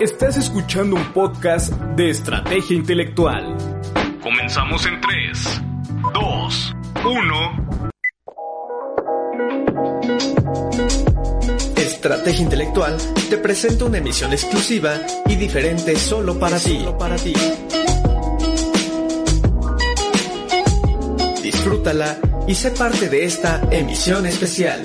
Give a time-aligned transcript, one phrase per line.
[0.00, 3.54] Estás escuchando un podcast de estrategia intelectual.
[4.22, 5.62] Comenzamos en 3,
[6.14, 7.80] 2, 1.
[11.76, 12.96] Estrategia Intelectual
[13.28, 14.94] te presenta una emisión exclusiva
[15.26, 16.78] y diferente solo para ti.
[16.78, 17.34] Solo para ti.
[21.42, 22.16] Disfrútala
[22.48, 24.82] y sé parte de esta emisión especial.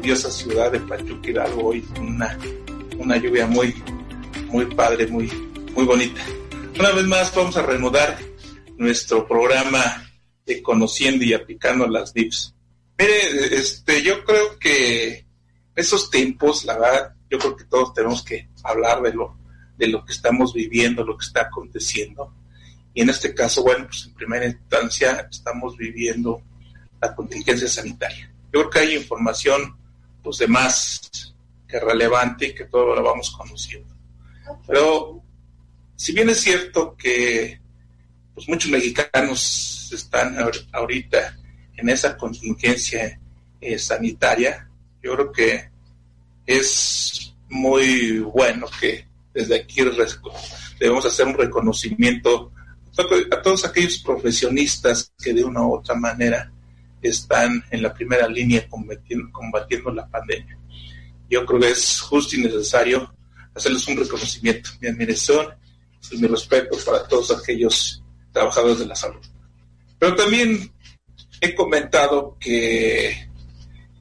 [0.00, 2.38] Lluviosa ciudad de Pachuca Hidalgo hoy una,
[2.96, 3.74] una lluvia muy,
[4.46, 5.30] muy padre, muy,
[5.74, 6.22] muy bonita.
[6.78, 8.18] Una vez más vamos a reanudar
[8.78, 10.10] nuestro programa
[10.46, 12.54] de conociendo y aplicando las VIPs.
[12.98, 15.26] Mire, este, yo creo que
[15.76, 19.36] esos tiempos, la verdad, yo creo que todos tenemos que hablar de lo,
[19.76, 22.34] de lo que estamos viviendo, lo que está aconteciendo.
[22.94, 26.42] Y en este caso, bueno, pues en primera instancia estamos viviendo
[27.02, 28.32] la contingencia sanitaria.
[28.50, 29.78] Yo creo que hay información
[30.22, 31.34] pues de más
[31.66, 33.94] que relevante y que todo lo vamos conociendo.
[34.66, 35.22] Pero
[35.96, 37.60] si bien es cierto que
[38.34, 40.36] pues muchos mexicanos están
[40.72, 41.36] ahorita
[41.76, 43.18] en esa contingencia
[43.60, 44.68] eh, sanitaria,
[45.02, 45.70] yo creo que
[46.46, 49.82] es muy bueno que desde aquí
[50.78, 52.52] debemos hacer un reconocimiento
[53.30, 56.52] a todos aquellos profesionistas que de una u otra manera
[57.08, 60.58] están en la primera línea combatiendo, la pandemia.
[61.28, 63.14] Yo creo que es justo y necesario
[63.54, 65.48] hacerles un reconocimiento, mi admiración
[66.10, 68.02] y mi respeto para todos aquellos
[68.32, 69.20] trabajadores de la salud.
[69.98, 70.72] Pero también
[71.40, 73.28] he comentado que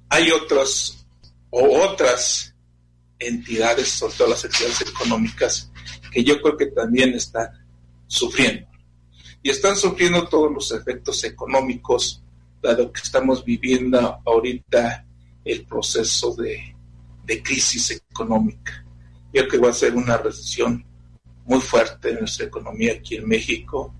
[0.09, 1.05] hay otras
[1.49, 2.55] o otras
[3.17, 5.71] entidades, sobre todo las entidades económicas,
[6.11, 7.49] que yo creo que también están
[8.07, 8.67] sufriendo.
[9.41, 12.23] Y están sufriendo todos los efectos económicos
[12.61, 15.05] dado que estamos viviendo ahorita
[15.45, 16.75] el proceso de,
[17.25, 18.85] de crisis económica.
[19.31, 20.83] Yo creo que va a ser una recesión
[21.45, 23.93] muy fuerte en nuestra economía aquí en México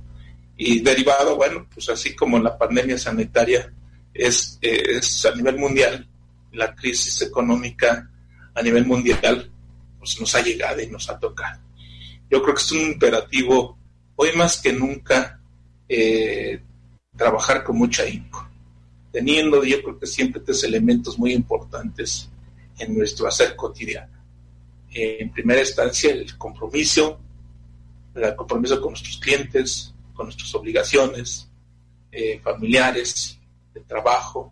[0.58, 3.72] y derivado, bueno, pues así como la pandemia sanitaria
[4.14, 6.08] es, es a nivel mundial,
[6.52, 8.10] la crisis económica
[8.56, 9.52] a nivel mundial
[10.00, 11.62] pues nos ha llegado y nos ha tocado.
[12.30, 13.78] Yo creo que es un imperativo
[14.16, 15.40] hoy más que nunca
[15.88, 16.62] eh,
[17.16, 18.49] trabajar con mucha INCO
[19.12, 22.30] teniendo yo creo que siempre tres elementos muy importantes
[22.78, 24.18] en nuestro hacer cotidiano.
[24.92, 27.20] En primera instancia, el compromiso,
[28.16, 31.50] el compromiso con nuestros clientes, con nuestras obligaciones
[32.12, 33.40] eh, familiares,
[33.74, 34.52] de trabajo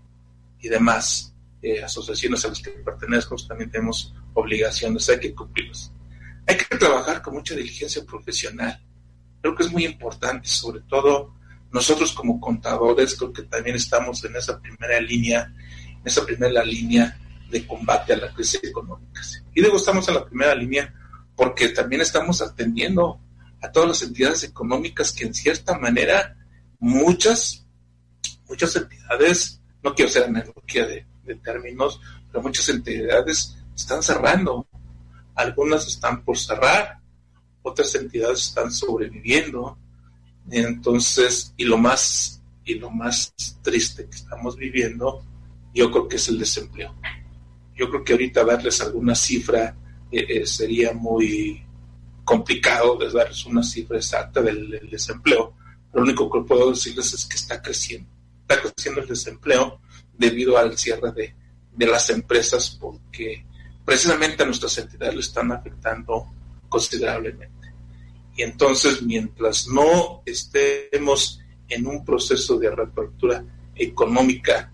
[0.59, 5.91] y demás eh, asociaciones a las que pertenecemos, también tenemos obligaciones, hay que cumplirlas.
[6.45, 8.79] Hay que trabajar con mucha diligencia profesional.
[9.41, 11.33] Creo que es muy importante, sobre todo
[11.71, 15.53] nosotros como contadores creo que también estamos en esa primera línea,
[15.91, 17.17] en esa primera línea
[17.49, 19.21] de combate a la crisis económica.
[19.53, 20.93] Y digo, estamos en la primera línea
[21.35, 23.19] porque también estamos atendiendo
[23.61, 26.35] a todas las entidades económicas que en cierta manera
[26.79, 27.65] muchas,
[28.47, 31.99] muchas entidades, no quiero ser analogía de, de términos,
[32.31, 34.67] pero muchas entidades están cerrando.
[35.35, 36.99] Algunas están por cerrar,
[37.61, 39.77] otras entidades están sobreviviendo,
[40.51, 45.23] entonces, y lo más, y lo más triste que estamos viviendo,
[45.73, 46.95] yo creo que es el desempleo.
[47.75, 49.75] Yo creo que ahorita darles alguna cifra
[50.11, 51.63] eh, eh, sería muy
[52.23, 55.53] complicado de darles una cifra exacta del, desempleo.
[55.93, 58.09] Lo único que puedo decirles es que está creciendo.
[58.41, 59.79] Está creciendo el desempleo
[60.17, 61.35] debido al cierre de,
[61.73, 63.45] de las empresas porque
[63.85, 66.27] precisamente a nuestras entidades le están afectando
[66.67, 67.56] considerablemente.
[68.37, 73.43] Y entonces, mientras no estemos en un proceso de reapertura
[73.75, 74.71] económica,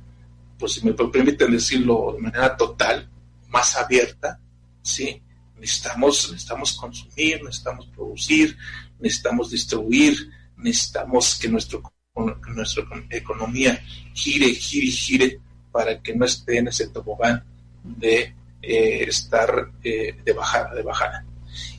[0.59, 3.09] pues si me permiten decirlo de manera total,
[3.49, 4.39] más abierta,
[4.81, 5.21] ¿sí?
[5.57, 8.57] Necesitamos, necesitamos consumir, necesitamos producir,
[8.99, 11.81] necesitamos distribuir, necesitamos que nuestro
[12.55, 13.81] nuestra economía
[14.13, 15.39] gire, gire, gire
[15.71, 17.43] para que no esté en ese tobogán
[17.83, 21.25] de eh, estar eh, de bajada, de bajada.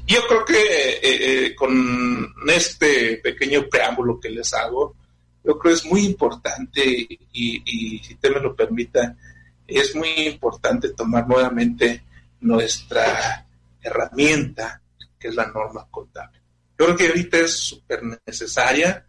[0.06, 4.94] Yo creo que eh, con este pequeño preámbulo que les hago,
[5.42, 9.16] yo creo que es muy importante y, y si usted me lo permita,
[9.66, 12.02] es muy importante tomar nuevamente
[12.40, 13.46] nuestra
[13.80, 14.80] herramienta,
[15.18, 16.40] que es la norma contable.
[16.78, 19.06] Yo creo que ahorita es súper necesaria.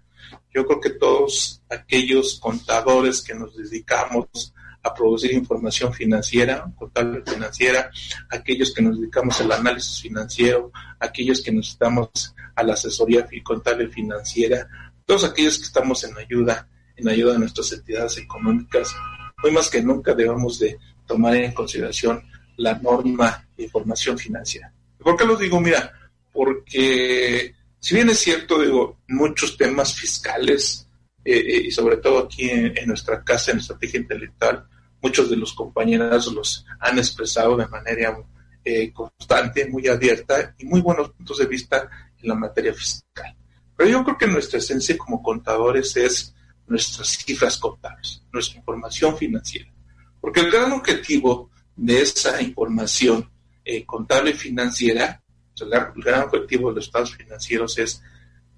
[0.54, 4.54] Yo creo que todos aquellos contadores que nos dedicamos
[4.86, 7.90] a producir información financiera, contable financiera,
[8.30, 13.88] aquellos que nos dedicamos al análisis financiero, aquellos que nos estamos a la asesoría contable
[13.88, 14.68] financiera,
[15.04, 18.96] todos aquellos que estamos en ayuda, en ayuda de nuestras entidades económicas,
[19.44, 20.78] hoy más que nunca debemos de
[21.08, 22.24] tomar en consideración
[22.58, 24.72] la norma de información financiera.
[25.00, 25.60] ¿Por qué lo digo?
[25.60, 25.92] Mira,
[26.32, 30.88] porque si bien es cierto, digo, muchos temas fiscales,
[31.24, 34.68] eh, eh, y sobre todo aquí en, nuestra casa, en estrategia intelectual,
[35.02, 38.18] muchos de los compañeros los han expresado de manera
[38.64, 41.90] eh, constante, muy abierta y muy buenos puntos de vista
[42.22, 43.36] en la materia fiscal.
[43.78, 46.34] Pero yo creo que nuestra esencia como contadores es
[46.68, 49.72] nuestras cifras contables, nuestra información financiera.
[50.20, 53.30] Porque el gran objetivo de esa información
[53.64, 55.22] eh, contable financiera,
[55.60, 58.02] el gran, el gran objetivo de los estados financieros es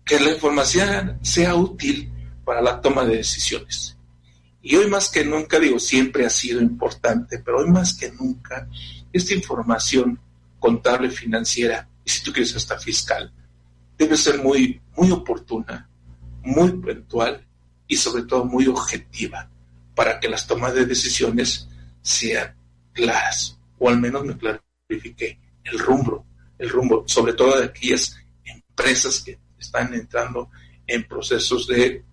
[0.06, 2.10] que la información sea útil
[2.46, 3.97] para la toma de decisiones.
[4.70, 8.68] Y hoy más que nunca, digo, siempre ha sido importante, pero hoy más que nunca,
[9.14, 10.20] esta información
[10.60, 13.32] contable financiera, y si tú quieres hasta fiscal,
[13.98, 15.90] debe ser muy, muy oportuna,
[16.44, 17.48] muy puntual
[17.88, 19.50] y sobre todo muy objetiva
[19.96, 21.70] para que las tomas de decisiones
[22.02, 22.54] sean
[22.92, 26.26] claras, o al menos me clarifique el rumbo,
[26.60, 30.50] el rumbo, sobre todo de aquellas empresas que están entrando
[30.86, 32.04] en procesos de,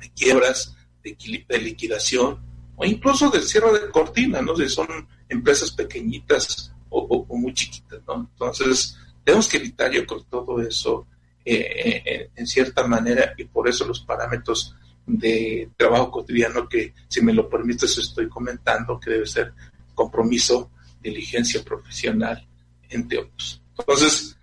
[0.00, 2.40] de quiebras, de, liquidación
[2.76, 4.56] o incluso del cierre de cortina, ¿no?
[4.56, 4.88] Si son
[5.28, 8.28] empresas pequeñitas o, muy chiquitas, ¿no?
[8.32, 11.06] Entonces, tenemos que evitar, yo con todo eso,
[11.44, 14.74] eh, eh, en cierta manera, y por eso los parámetros
[15.06, 19.52] de trabajo cotidiano que, si me lo permites, estoy comentando, que debe ser
[19.94, 20.70] compromiso,
[21.02, 22.46] diligencia profesional,
[22.88, 23.60] entre otros.
[23.78, 24.33] Entonces,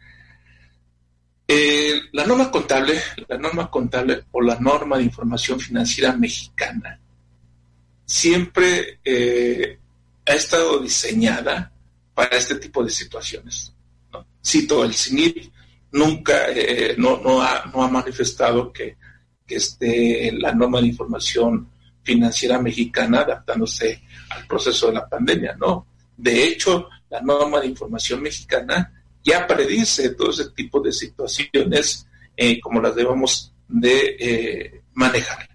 [1.54, 6.98] eh, la norma contable, la norma contable o la norma de información financiera mexicana
[8.06, 9.78] siempre eh,
[10.26, 11.70] ha estado diseñada
[12.14, 13.74] para este tipo de situaciones.
[14.42, 15.52] Cito, el CINIP
[15.92, 18.96] nunca, eh, no, no, ha, no ha manifestado que,
[19.46, 21.70] que esté la norma de información
[22.02, 25.86] financiera mexicana adaptándose al proceso de la pandemia, ¿no?
[26.16, 32.60] De hecho, la norma de información mexicana ya predice todo ese tipo de situaciones eh,
[32.60, 35.48] como las debemos de eh, manejar.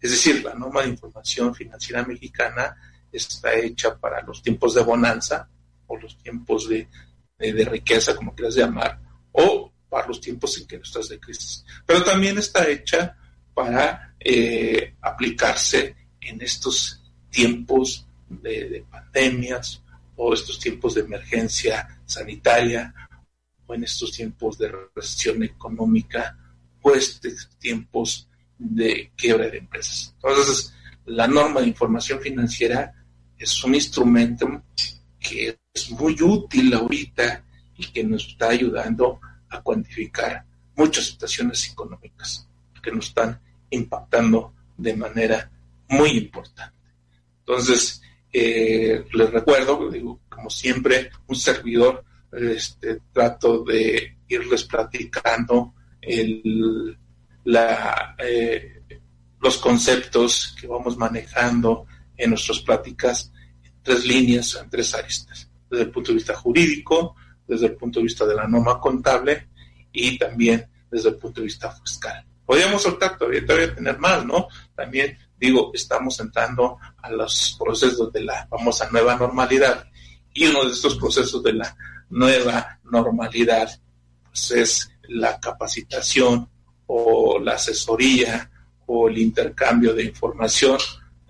[0.00, 2.76] Es decir, la norma de información financiera mexicana
[3.10, 5.48] está hecha para los tiempos de bonanza
[5.86, 6.88] o los tiempos de,
[7.38, 9.00] de, riqueza, como quieras llamar,
[9.32, 11.64] o para los tiempos en que no estás de crisis.
[11.86, 13.16] Pero también está hecha
[13.54, 19.82] para eh, aplicarse en estos tiempos de, de pandemias
[20.16, 22.92] o estos tiempos de emergencia sanitaria
[23.66, 26.38] o en estos tiempos de recesión económica
[26.82, 28.28] o estos tiempos
[28.58, 30.14] de quiebra de empresas.
[30.16, 30.74] Entonces,
[31.06, 32.92] la norma de información financiera
[33.38, 34.62] es un instrumento
[35.18, 37.44] que es muy útil ahorita
[37.76, 40.44] y que nos está ayudando a cuantificar
[40.76, 42.48] muchas situaciones económicas
[42.82, 43.40] que nos están
[43.70, 45.50] impactando de manera
[45.88, 46.74] muy importante.
[47.40, 48.02] Entonces,
[48.32, 52.04] eh, les recuerdo, digo, como siempre, un servidor
[52.36, 56.96] este, trato de irles platicando el,
[58.18, 58.82] eh,
[59.40, 61.86] los conceptos que vamos manejando
[62.16, 67.16] en nuestras pláticas en tres líneas, en tres aristas, desde el punto de vista jurídico,
[67.46, 69.48] desde el punto de vista de la norma contable
[69.92, 72.24] y también desde el punto de vista fiscal.
[72.46, 74.48] Podríamos soltar todavía, todavía tener más, ¿no?
[74.74, 79.86] También digo, estamos entrando a los procesos de la famosa nueva normalidad
[80.32, 81.76] y uno de estos procesos de la
[82.14, 83.68] nueva normalidad,
[84.24, 86.48] pues es la capacitación
[86.86, 88.50] o la asesoría
[88.86, 90.78] o el intercambio de información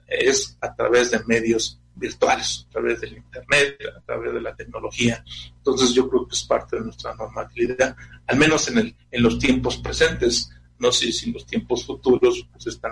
[0.07, 5.25] es a través de medios virtuales, a través del Internet, a través de la tecnología.
[5.57, 9.39] Entonces yo creo que es parte de nuestra normalidad, al menos en, el, en los
[9.39, 10.51] tiempos presentes.
[10.79, 12.89] No sé si en los tiempos futuros pues esta,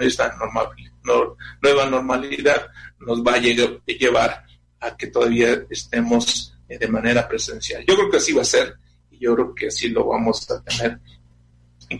[0.00, 0.68] esta normal,
[1.02, 2.68] no, nueva normalidad
[3.00, 4.44] nos va a llevar
[4.80, 7.84] a que todavía estemos de manera presencial.
[7.86, 8.74] Yo creo que así va a ser
[9.10, 11.00] y yo creo que así lo vamos a tener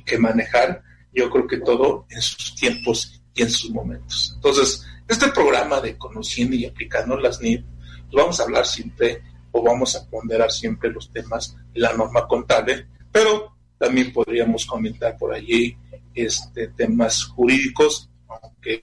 [0.05, 0.83] que manejar
[1.15, 4.33] yo creo que todo en sus tiempos y en sus momentos.
[4.35, 7.65] Entonces, este programa de conociendo y aplicando las NIP,
[8.13, 12.87] vamos a hablar siempre o vamos a ponderar siempre los temas de la norma contable,
[13.13, 15.77] pero también podríamos comentar por allí
[16.15, 18.83] este, temas jurídicos, aunque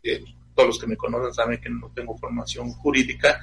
[0.56, 3.42] todos los que me conocen saben que no tengo formación jurídica,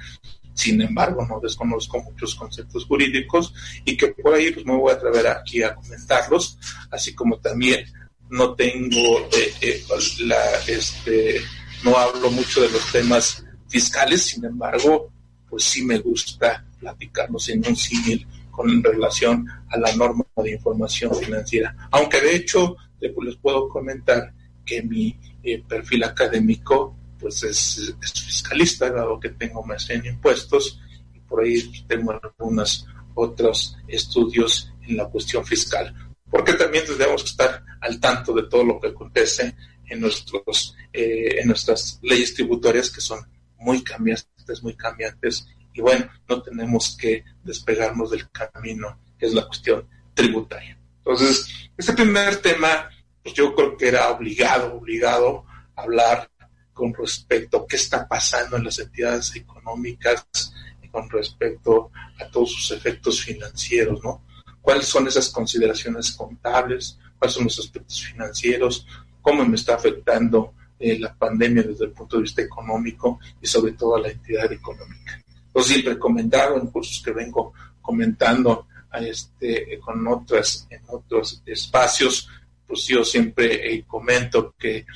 [0.58, 4.96] sin embargo no desconozco muchos conceptos jurídicos y que por ahí pues me voy a
[4.96, 6.58] atrever aquí a comentarlos,
[6.90, 7.84] así como también
[8.28, 9.82] no tengo eh, eh,
[10.24, 10.36] la,
[10.66, 11.40] este,
[11.84, 15.12] no hablo mucho de los temas fiscales, sin embargo,
[15.48, 21.14] pues sí me gusta platicarlos en un símil con relación a la norma de información
[21.14, 21.88] financiera.
[21.92, 24.34] Aunque de hecho les puedo comentar
[24.66, 30.80] que mi eh, perfil académico pues es, fiscalista, dado que tengo más en impuestos
[31.14, 35.94] y por ahí tengo algunos otros estudios en la cuestión fiscal.
[36.30, 39.54] Porque también debemos estar al tanto de todo lo que acontece
[39.86, 43.20] en, nuestros, eh, en nuestras leyes tributarias que son
[43.58, 45.46] muy cambiantes, muy cambiantes.
[45.72, 50.78] Y bueno, no tenemos que despegarnos del camino, que es la cuestión tributaria.
[50.98, 52.90] Entonces, este primer tema,
[53.22, 55.44] pues yo creo que era obligado, obligado
[55.74, 56.30] hablar
[56.78, 60.26] con respecto a qué está pasando en las entidades económicas
[60.90, 64.22] con respecto a todos sus efectos financieros, ¿no?
[64.62, 66.98] ¿Cuáles son esas consideraciones contables?
[67.18, 68.86] ¿Cuáles son los aspectos financieros?
[69.28, 73.72] cómo me está afectando eh, la pandemia desde el punto de vista económico y sobre
[73.72, 75.22] todo a la entidad económica.
[75.54, 82.30] He comentado en cursos que vengo comentando a este, con otras, en otros espacios,
[82.66, 84.86] pues yo siempre eh, comento que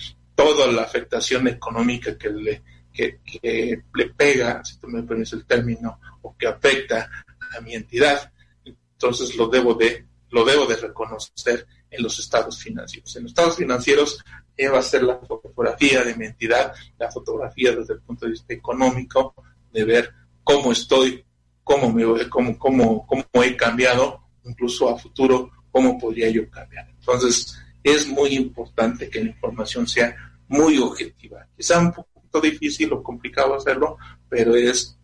[0.44, 5.98] toda la afectación económica que le, que, le pega, si tú me permites el término,
[6.22, 7.10] o que afecta
[7.56, 8.32] a mi entidad,
[8.64, 13.16] entonces lo debo de, lo debo de reconocer en los estados financieros.
[13.16, 14.24] En los estados financieros
[14.56, 18.32] eh, va a ser la fotografía de mi entidad, la fotografía desde el punto de
[18.32, 19.34] vista económico,
[19.72, 20.12] de ver
[20.44, 21.24] cómo estoy,
[21.64, 26.88] cómo, me, cómo, cómo, cómo he cambiado, incluso a futuro, cómo podría yo cambiar.
[26.90, 31.46] Entonces, es muy importante que la información sea muy objetiva.
[31.56, 33.96] Quizá un poquito difícil o complicado hacerlo,
[34.28, 34.96] pero es,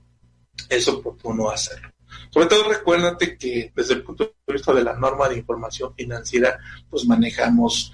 [0.68, 1.88] es oportuno hacerlo.
[2.30, 6.58] Sobre todo recuérdate que desde el punto de vista de la norma de información financiera,
[6.90, 7.92] pues manejamos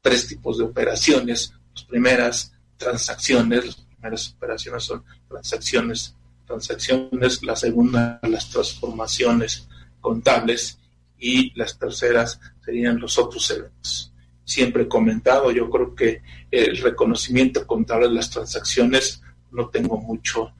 [0.00, 1.52] tres tipos de operaciones.
[1.74, 6.14] Las primeras transacciones, las primeras operaciones son transacciones,
[6.46, 9.68] transacciones, la segunda las transformaciones
[10.00, 10.78] contables
[11.18, 14.12] y las terceras serían los otros eventos.
[14.46, 20.52] Siempre he comentado, yo creo que el reconocimiento contable de las transacciones no tengo mucho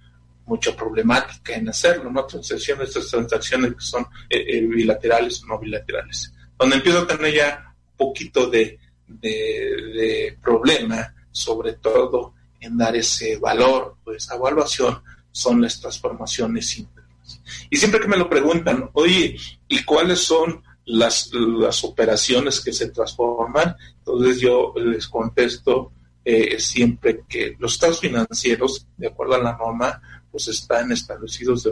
[0.46, 2.24] mucha problemática en hacerlo, ¿no?
[2.24, 6.32] Transacciones, transacciones que son eh, eh, bilaterales o no bilaterales.
[6.56, 13.36] Donde empiezo a tener ya un poquito de, de, problema, sobre todo en dar ese
[13.38, 17.40] valor esa evaluación, son las transformaciones internas.
[17.68, 19.36] Y siempre que me lo preguntan, oye,
[19.68, 23.76] ¿y cuáles son las, las operaciones que se transforman?
[23.98, 25.92] Entonces yo les contesto
[26.24, 30.00] eh, siempre que los estados financieros, de acuerdo a la norma,
[30.30, 31.70] pues están establecidos de,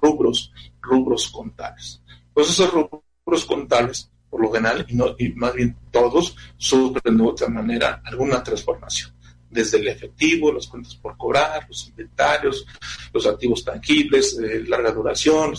[0.00, 2.00] rubros, rubros contables.
[2.32, 7.24] Pues esos rubros contables, por lo general, y, no, y más bien todos, sufren de
[7.24, 9.12] otra manera alguna transformación.
[9.50, 12.64] Desde el efectivo, las cuentas por cobrar, los inventarios,
[13.12, 15.54] los activos tangibles de larga duración,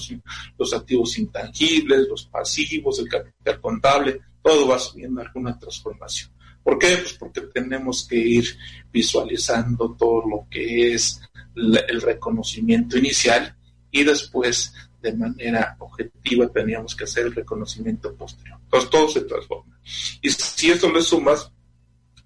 [0.58, 6.32] los, activos intangibles, los pasivos, el capital contable, todo va subiendo alguna transformación.
[6.64, 6.98] ¿Por qué?
[6.98, 8.46] Pues porque tenemos que ir
[8.92, 11.20] visualizando todo lo que es
[11.56, 13.56] el reconocimiento inicial
[13.92, 18.60] y después de manera objetiva teníamos que hacer el reconocimiento posterior.
[18.64, 19.80] Entonces todo se transforma.
[20.22, 21.52] Y si esto le sumas,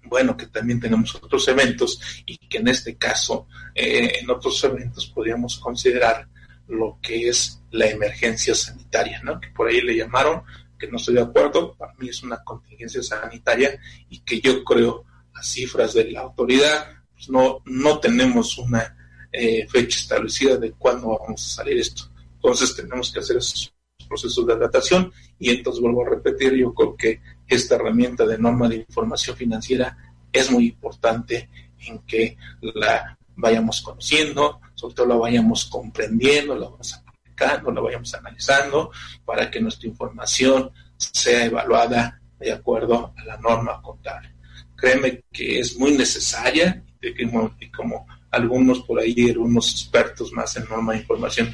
[0.08, 5.06] bueno, que también tenemos otros eventos y que en este caso, eh, en otros eventos
[5.06, 6.28] podríamos considerar
[6.68, 9.40] lo que es la emergencia sanitaria, ¿no?
[9.40, 10.42] Que por ahí le llamaron,
[10.78, 15.04] que no estoy de acuerdo, para mí es una contingencia sanitaria y que yo creo
[15.34, 18.96] a cifras de la autoridad, pues no, no tenemos una
[19.32, 22.10] eh, fecha establecida de cuándo vamos a salir esto.
[22.34, 23.72] Entonces tenemos que hacer esos
[24.08, 28.68] procesos de adaptación y entonces vuelvo a repetir, yo creo que esta herramienta de norma
[28.68, 29.96] de información financiera
[30.32, 31.48] es muy importante
[31.80, 38.14] en que la vayamos conociendo, sobre todo la vayamos comprendiendo, la vamos aplicando, la vayamos
[38.14, 38.90] analizando
[39.24, 44.34] para que nuestra información sea evaluada de acuerdo a la norma contable.
[44.74, 50.92] Créeme que es muy necesaria y como algunos por ahí, algunos expertos más en norma
[50.92, 51.50] de información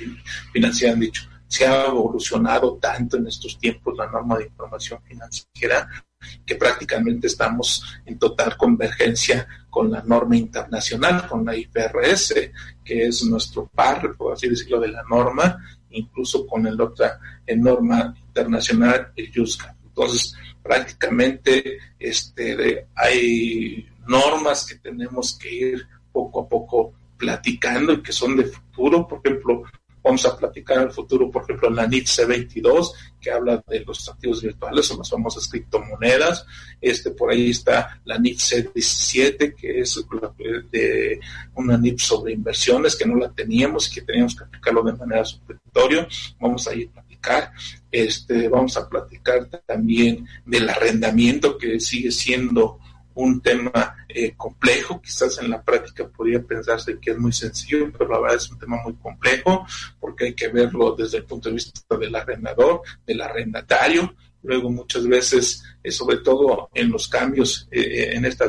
[0.53, 1.23] financiera han dicho,
[1.53, 5.87] se ha evolucionado tanto en estos tiempos la norma de información financiera
[6.47, 13.23] que prácticamente estamos en total convergencia con la norma internacional, con la IFRS, que es
[13.25, 15.59] nuestro par, por así decirlo, de la norma,
[15.91, 17.21] incluso con el otra
[17.55, 19.77] norma internacional, el YUSCA.
[19.85, 28.13] Entonces, prácticamente este, hay normas que tenemos que ir poco a poco platicando y que
[28.13, 29.07] son de futuro.
[29.07, 29.65] Por ejemplo,
[30.03, 34.09] vamos a platicar en el futuro, por ejemplo, la NIT C22, que habla de los
[34.09, 36.45] activos virtuales o las famosas criptomonedas.
[36.81, 40.05] Este, por ahí está la NIT C17, que es
[40.71, 41.21] de
[41.55, 45.25] una NIT sobre inversiones, que no la teníamos y que teníamos que aplicarlo de manera
[45.25, 46.07] supletoria.
[46.41, 47.53] Vamos a ir platicar.
[47.91, 52.79] Este, vamos a platicar también del arrendamiento, que sigue siendo
[53.15, 58.11] un tema eh, complejo, quizás en la práctica podría pensarse que es muy sencillo, pero
[58.11, 59.67] la verdad es un tema muy complejo
[60.01, 65.07] porque hay que verlo desde el punto de vista del arrendador, del arrendatario, luego muchas
[65.07, 68.47] veces, eh, sobre todo en los cambios eh, en esta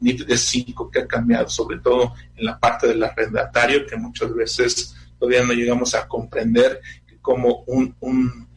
[0.00, 4.34] NIF de 5 que ha cambiado, sobre todo en la parte del arrendatario, que muchas
[4.34, 6.80] veces todavía no llegamos a comprender
[7.24, 8.48] como un, un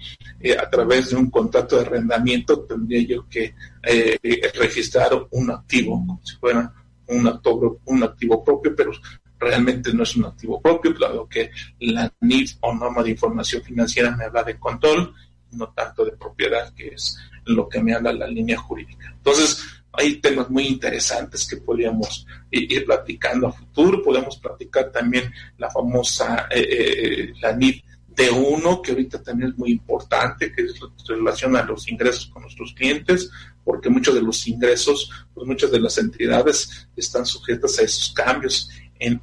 [0.41, 4.19] eh, a través de un contrato de arrendamiento tendría yo que eh,
[4.55, 6.73] registrar un activo, como si fuera
[7.07, 8.91] un activo, un activo propio, pero
[9.39, 14.13] realmente no es un activo propio, dado que la NIF o norma de información financiera
[14.17, 15.15] me habla de control,
[15.51, 19.13] no tanto de propiedad, que es lo que me habla la línea jurídica.
[19.15, 24.03] Entonces, hay temas muy interesantes que podríamos ir platicando a futuro.
[24.03, 27.81] Podemos platicar también la famosa, eh, la NIF
[28.17, 32.41] de uno que ahorita también es muy importante, que es relación a los ingresos con
[32.41, 33.29] nuestros clientes,
[33.63, 38.71] porque muchos de los ingresos, pues muchas de las entidades están sujetas a esos cambios
[38.99, 39.21] en,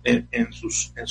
[0.52, 1.04] sus, en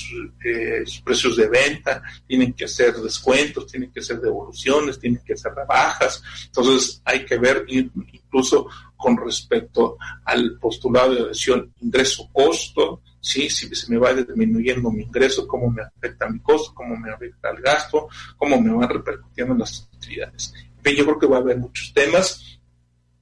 [0.46, 5.34] eh, sus, precios de venta, tienen que hacer descuentos, tienen que hacer devoluciones, tienen que
[5.34, 6.24] hacer rebajas.
[6.46, 13.50] Entonces hay que ver incluso con respecto al postulado de adhesión ingreso-costo, ¿sí?
[13.50, 17.50] si se me va disminuyendo mi ingreso, cómo me afecta mi costo, cómo me afecta
[17.52, 20.54] el gasto, cómo me van repercutiendo las utilidades.
[20.84, 22.60] yo creo que va a haber muchos temas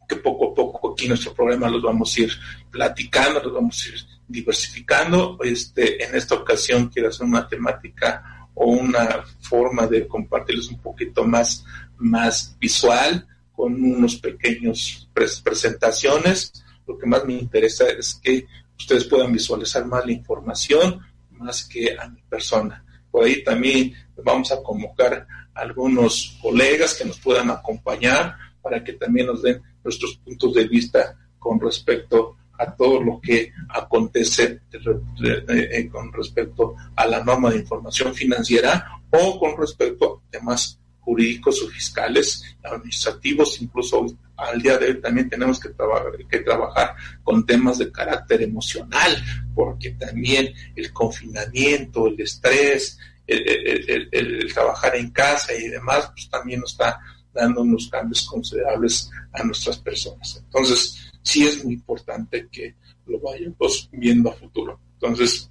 [0.10, 2.32] que poco a poco aquí nuestro programa los vamos a ir
[2.72, 5.38] platicando, los vamos a ir diversificando.
[5.44, 11.24] Este, en esta ocasión quiero hacer una temática o una forma de compartirles un poquito
[11.24, 11.64] más,
[11.98, 15.08] más visual, con unos pequeños
[15.44, 16.52] presentaciones.
[16.88, 18.48] Lo que más me interesa es que
[18.82, 21.00] ustedes puedan visualizar más la información,
[21.32, 22.84] más que a mi persona.
[23.10, 28.94] Por ahí también vamos a convocar a algunos colegas que nos puedan acompañar para que
[28.94, 35.90] también nos den nuestros puntos de vista con respecto a todo lo que acontece eh,
[35.92, 41.68] con respecto a la norma de información financiera o con respecto a temas jurídicos o
[41.68, 44.06] fiscales, administrativos, incluso
[44.38, 50.54] al día de hoy también tenemos que, trabajar con temas de carácter emocional, porque también
[50.76, 57.00] el confinamiento, el estrés, el, trabajar en casa y demás, pues también nos está
[57.34, 60.42] dando unos cambios considerables a nuestras personas.
[60.44, 64.80] Entonces, sí es muy importante que lo vayamos viendo a futuro.
[64.94, 65.50] Entonces,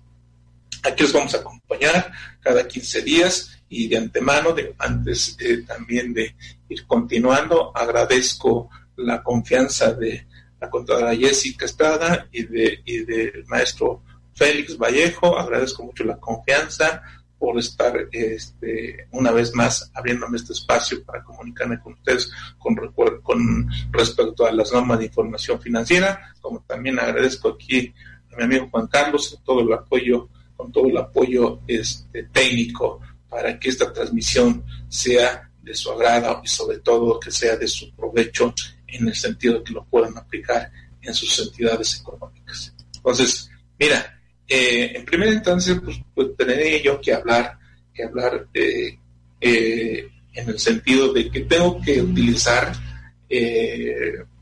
[0.83, 6.13] aquí os vamos a acompañar cada 15 días y de antemano, de, antes eh, también
[6.13, 6.35] de
[6.69, 10.27] ir continuando, agradezco la confianza de
[10.61, 14.03] la contadora Jessica Estrada y, de, y del maestro
[14.35, 15.39] Félix Vallejo.
[15.39, 17.01] Agradezco mucho la confianza
[17.39, 22.77] por estar este, una vez más abriéndome este espacio para comunicarme con ustedes con,
[23.23, 27.95] con respecto a las normas de información financiera, como también agradezco aquí
[28.33, 33.59] a mi amigo Juan Carlos todo el apoyo, con todo el apoyo este, técnico para
[33.59, 38.53] que esta transmisión sea de su agrado y sobre todo que sea de su provecho
[38.87, 42.75] en el sentido que lo puedan aplicar en sus entidades económicas.
[42.97, 47.57] Entonces, mira, eh, en primera instancia, pues, pues, tendré yo que hablar,
[47.95, 48.99] que hablar eh,
[49.41, 52.73] eh, en el sentido de que tengo que utilizar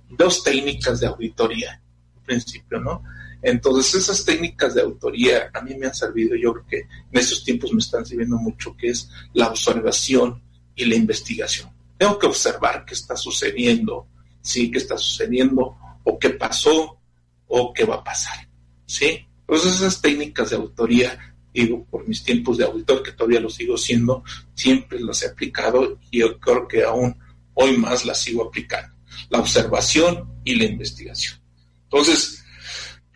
[0.09, 1.79] dos técnicas de auditoría,
[2.17, 3.03] en principio, ¿no?
[3.43, 7.45] Entonces, esas técnicas de autoría a mí me han servido, yo creo que en estos
[7.45, 10.43] tiempos me están sirviendo mucho, que es la observación
[10.75, 11.71] y la investigación.
[11.97, 14.07] Tengo que observar qué está sucediendo,
[14.41, 14.71] ¿sí?
[14.71, 15.77] ¿Qué está sucediendo?
[16.05, 16.99] ¿O qué pasó?
[17.47, 18.49] ¿O qué va a pasar?
[18.87, 19.27] ¿Sí?
[19.41, 23.77] Entonces, esas técnicas de autoría, digo, por mis tiempos de auditor, que todavía lo sigo
[23.77, 24.23] siendo,
[24.55, 27.17] siempre las he aplicado y yo creo que aún
[27.55, 28.95] hoy más las sigo aplicando.
[29.31, 31.41] La observación y la investigación.
[31.85, 32.38] Entonces,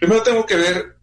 [0.02, 0.96] Primero tengo que ver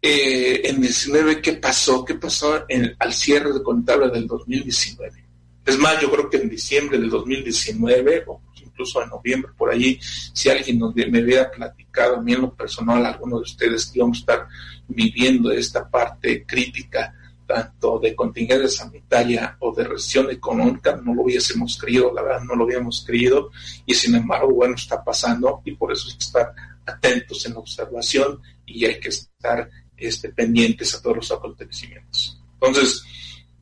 [0.00, 5.24] eh, en 19 qué pasó, qué pasó en, al cierre de contable del 2019.
[5.66, 9.98] Es más, yo creo que en diciembre del 2019 o incluso en noviembre por allí,
[10.00, 14.18] si alguien me hubiera platicado a mí en lo personal, alguno de ustedes que íbamos
[14.18, 14.48] a estar
[14.86, 17.12] viviendo esta parte crítica
[17.48, 22.54] tanto de contingencia sanitaria o de recesión económica, no lo hubiésemos creído, la verdad no
[22.54, 23.50] lo habíamos creído,
[23.84, 26.54] y sin embargo, bueno, está pasando y por eso estar
[26.86, 32.40] atentos en la observación y hay que estar este, pendientes a todos los acontecimientos.
[32.54, 33.04] Entonces,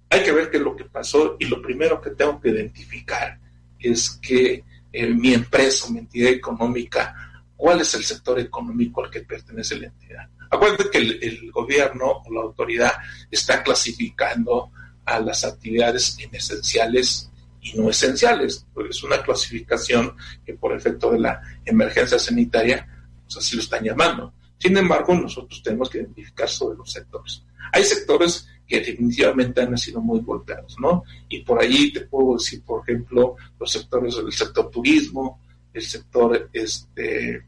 [0.08, 3.38] hay que ver qué es lo que pasó y lo primero que tengo que identificar
[3.78, 7.14] es que eh, mi empresa, mi entidad económica,
[7.56, 10.28] cuál es el sector económico al que pertenece la entidad.
[10.50, 12.92] Acuérdate que el, gobierno o la autoridad
[13.30, 14.70] está clasificando
[15.04, 17.30] a las actividades en esenciales
[17.62, 18.66] y no esenciales.
[18.90, 23.01] Es una clasificación que por efecto de la emergencia sanitaria,
[23.32, 24.32] pues así lo están llamando.
[24.58, 27.42] Sin embargo, nosotros tenemos que identificar sobre los sectores.
[27.72, 31.04] Hay sectores que definitivamente han sido muy golpeados, ¿no?
[31.28, 35.40] Y por allí te puedo decir, por ejemplo, los sectores del sector turismo,
[35.72, 37.44] el sector, este,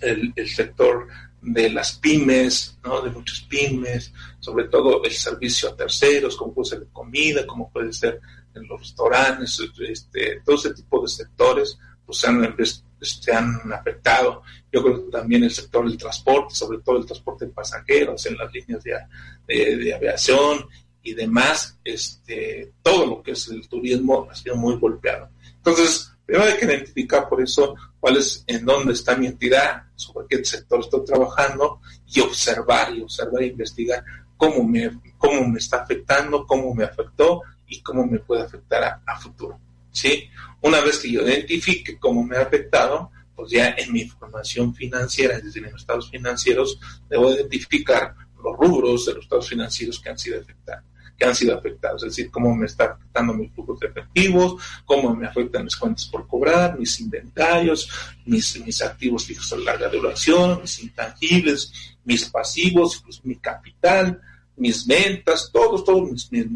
[0.00, 1.08] el, el sector
[1.40, 3.00] de las pymes, ¿no?
[3.00, 7.70] de muchas pymes, sobre todo el servicio a terceros, como puede ser de comida, como
[7.70, 8.20] puede ser
[8.54, 12.56] en los restaurantes, este, todo ese tipo de sectores pues se han,
[13.02, 14.42] se han afectado.
[14.72, 18.38] Yo creo que también el sector del transporte, sobre todo el transporte de pasajeros en
[18.38, 20.66] las líneas de, de, aviación
[21.02, 25.28] y demás, este, todo lo que es el turismo ha sido muy golpeado.
[25.56, 30.26] Entonces, primero hay que identificar por eso cuál es, en dónde está mi entidad, sobre
[30.28, 34.02] qué sector estoy trabajando y observar y observar e investigar
[34.38, 39.20] cómo me, cómo me está afectando, cómo me afectó y cómo me puede afectar a,
[39.20, 39.60] futuro.
[39.90, 40.28] ¿Sí?
[40.60, 45.36] Una vez que yo identifique cómo me ha afectado, pues ya en mi información financiera,
[45.36, 50.10] es decir, en los estados financieros, debo identificar los rubros de los estados financieros que
[50.10, 50.84] han sido afectados
[51.18, 55.14] que han sido afectados, es decir, cómo me está afectando mis flujos de efectivos, cómo
[55.16, 57.90] me afectan mis cuentas por cobrar, mis inventarios,
[58.24, 64.20] mis, activos fijos a larga duración, mis intangibles, mis pasivos, mi capital,
[64.58, 66.46] mis ventas, todos, todos mis, mis,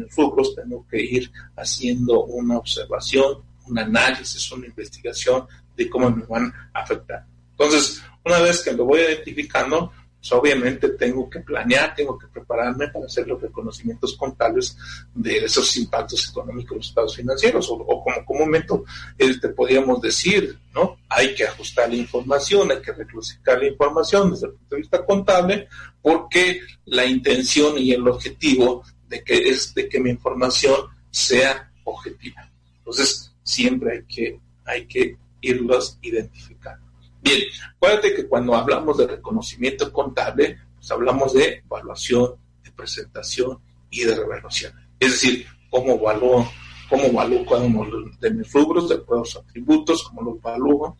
[0.55, 3.37] tengo que ir haciendo una observación,
[3.67, 7.25] un análisis, una investigación de cómo me van a afectar.
[7.51, 9.91] Entonces, una vez que lo voy identificando,
[10.23, 14.77] pues, obviamente tengo que planear, tengo que prepararme para hacer los reconocimientos contables
[15.13, 18.73] de esos impactos económicos de los estados financieros, o, como comúnmente
[19.17, 20.95] este, podríamos decir, ¿no?
[21.09, 25.05] Hay que ajustar la información, hay que reclasificar la información desde el punto de vista
[25.05, 25.67] contable,
[26.01, 32.49] porque la intención y el objetivo de que es de que mi información sea objetiva.
[32.77, 36.82] Entonces, siempre hay que, hay que irlos identificando.
[37.23, 37.39] Bien,
[37.75, 43.59] acuérdate que cuando hablamos de reconocimiento contable, pues hablamos de evaluación, de presentación
[43.89, 44.73] y de revelación.
[44.99, 46.51] Es decir, cómo evalúo,
[46.89, 47.87] cómo evalúo cada uno
[48.19, 50.97] de mis rubros, de los atributos, cómo los evalúo,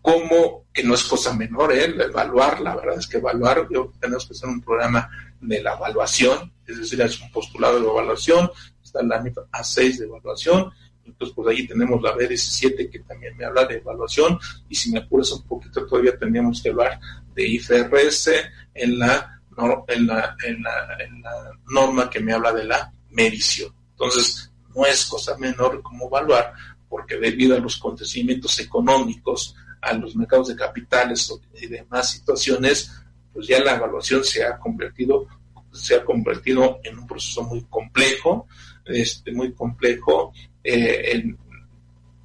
[0.00, 1.84] cómo, que no es cosa menor, ¿eh?
[1.84, 6.50] evaluar, la verdad es que evaluar, yo, tenemos que hacer un programa de la evaluación,
[6.66, 8.50] es decir, es un postulado de evaluación,
[8.82, 10.72] está año A6 de evaluación,
[11.08, 15.00] entonces, pues ahí tenemos la B17 que también me habla de evaluación y si me
[15.00, 17.00] apuras un poquito todavía tendríamos que hablar
[17.34, 18.30] de IFRS
[18.74, 19.40] en la,
[19.88, 20.36] en la,
[21.70, 23.72] norma que me habla de la medición.
[23.90, 26.52] Entonces, no es cosa menor como evaluar
[26.88, 32.90] porque debido a los acontecimientos económicos, a los mercados de capitales y demás situaciones,
[33.32, 35.26] pues ya la evaluación se ha convertido
[35.72, 38.46] se ha convertido en un proceso muy complejo,
[38.84, 40.32] este, muy complejo
[40.68, 41.24] eh,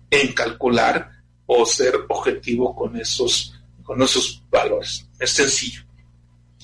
[0.09, 1.09] en, calcular
[1.45, 5.07] o ser objetivo con esos, con esos valores.
[5.17, 5.83] Es sencillo.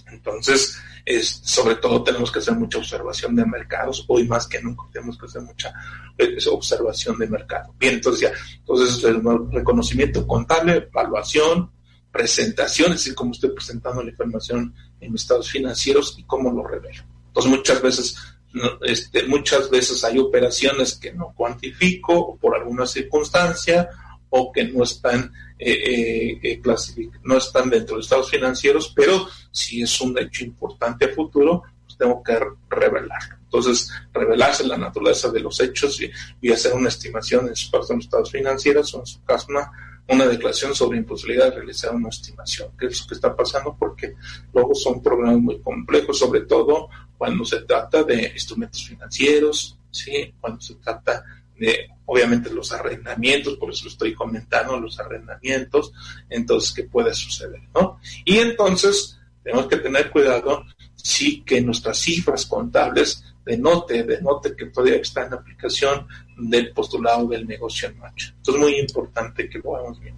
[0.08, 4.84] Entonces, es, sobre todo tenemos que hacer mucha observación de mercados, hoy más que nunca
[4.92, 5.74] tenemos que hacer mucha
[6.18, 7.74] eh, observación de mercado.
[7.80, 11.72] Bien, entonces ya, entonces el reconocimiento contable, evaluación,
[12.12, 16.68] presentación, es decir, cómo estoy presentando la información en mis estados financieros y cómo lo
[16.68, 17.04] revelo.
[17.28, 18.18] Entonces muchas veces
[18.82, 23.90] este, muchas veces hay operaciones que no cuantifico por alguna circunstancia
[24.30, 26.62] o que no están eh, eh, eh
[27.24, 31.98] no están dentro de estados financieros, pero si es un hecho importante a futuro, pues
[31.98, 33.36] tengo que revelarlo.
[33.44, 38.00] Entonces, revelarse la naturaleza de los hechos y, hacer una estimación en su caso en
[38.00, 39.48] estados financieros o en su caso
[40.10, 42.70] una declaración sobre imposibilidad de realizar una estimación.
[42.78, 43.76] ¿Qué es lo que está pasando?
[43.78, 44.16] Porque
[44.54, 50.34] luego son problemas muy complejos, sobre todo cuando se trata de instrumentos financieros, ¿sí?
[50.40, 51.24] cuando se trata
[51.58, 55.92] de, obviamente, los arrendamientos, por eso estoy comentando los arrendamientos,
[56.30, 57.62] entonces, ¿qué puede suceder?
[57.76, 58.00] ¿no?
[58.26, 60.64] Y entonces, tenemos que tener cuidado,
[60.96, 66.08] sí, que nuestras cifras contables denote, denote que todavía está en aplicación
[66.40, 68.34] del postulado del negocio en marcha.
[68.38, 70.16] Entonces es muy importante que lo hagamos bien.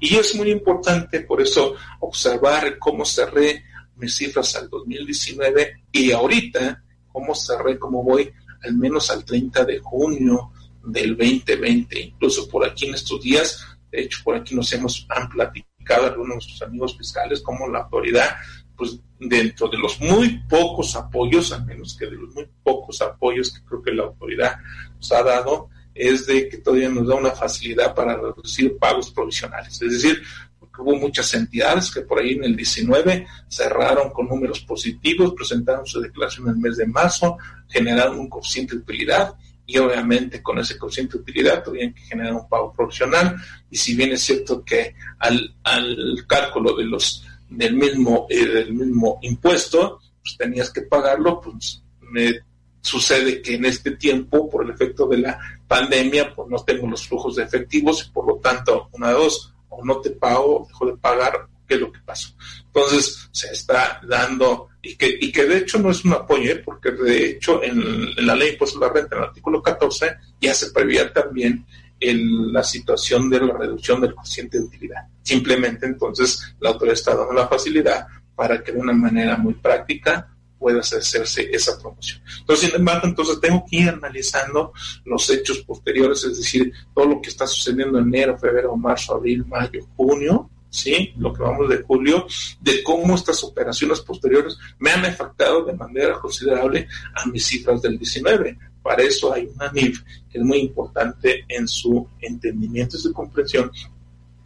[0.00, 3.64] Y es muy importante por eso observar cómo cerré
[3.96, 8.30] mis cifras al 2019 y ahorita cómo cerré, cómo voy
[8.62, 10.52] al menos al 30 de junio
[10.84, 12.00] del 2020.
[12.00, 16.28] Incluso por aquí en estos días, de hecho por aquí nos hemos han platicado algunos
[16.28, 18.36] de nuestros amigos fiscales como la autoridad
[18.76, 23.52] pues dentro de los muy pocos apoyos, al menos que de los muy pocos apoyos
[23.52, 24.56] que creo que la autoridad
[24.96, 29.80] nos ha dado, es de que todavía nos da una facilidad para reducir pagos provisionales.
[29.80, 30.22] Es decir,
[30.58, 35.86] porque hubo muchas entidades que por ahí en el 19 cerraron con números positivos, presentaron
[35.86, 37.36] su declaración en el mes de marzo,
[37.68, 39.34] generaron un coeficiente de utilidad
[39.66, 43.36] y obviamente con ese coeficiente de utilidad tuvieron que generar un pago provisional
[43.70, 47.24] y si bien es cierto que al, al cálculo de los
[47.56, 52.40] del mismo, eh, del mismo impuesto, pues tenías que pagarlo, pues me
[52.80, 57.08] sucede que en este tiempo, por el efecto de la pandemia, pues no tengo los
[57.08, 60.86] flujos de efectivos y por lo tanto, una de dos, o no te pago, dejo
[60.86, 62.28] de pagar, ¿qué es lo que pasó?
[62.66, 66.62] Entonces, se está dando, y que, y que de hecho no es un apoyo, ¿eh?
[66.64, 70.70] porque de hecho en, la ley impuestos la renta, en el artículo 14, ya se
[70.70, 71.64] prevía también
[72.10, 75.06] en la situación de la reducción del coeficiente de utilidad.
[75.22, 80.28] Simplemente entonces la autoridad está dando la facilidad para que de una manera muy práctica
[80.58, 82.22] pueda hacerse esa promoción.
[82.40, 84.72] Entonces, sin embargo, entonces tengo que ir analizando
[85.04, 89.44] los hechos posteriores, es decir, todo lo que está sucediendo en enero, febrero, marzo, abril,
[89.46, 91.14] mayo, junio, ¿sí?
[91.18, 92.26] Lo que vamos de julio,
[92.60, 97.96] de cómo estas operaciones posteriores me han afectado de manera considerable a mis cifras del
[97.96, 98.58] 19.
[98.82, 103.70] Para eso hay una NIF que es muy importante en su entendimiento y su comprensión,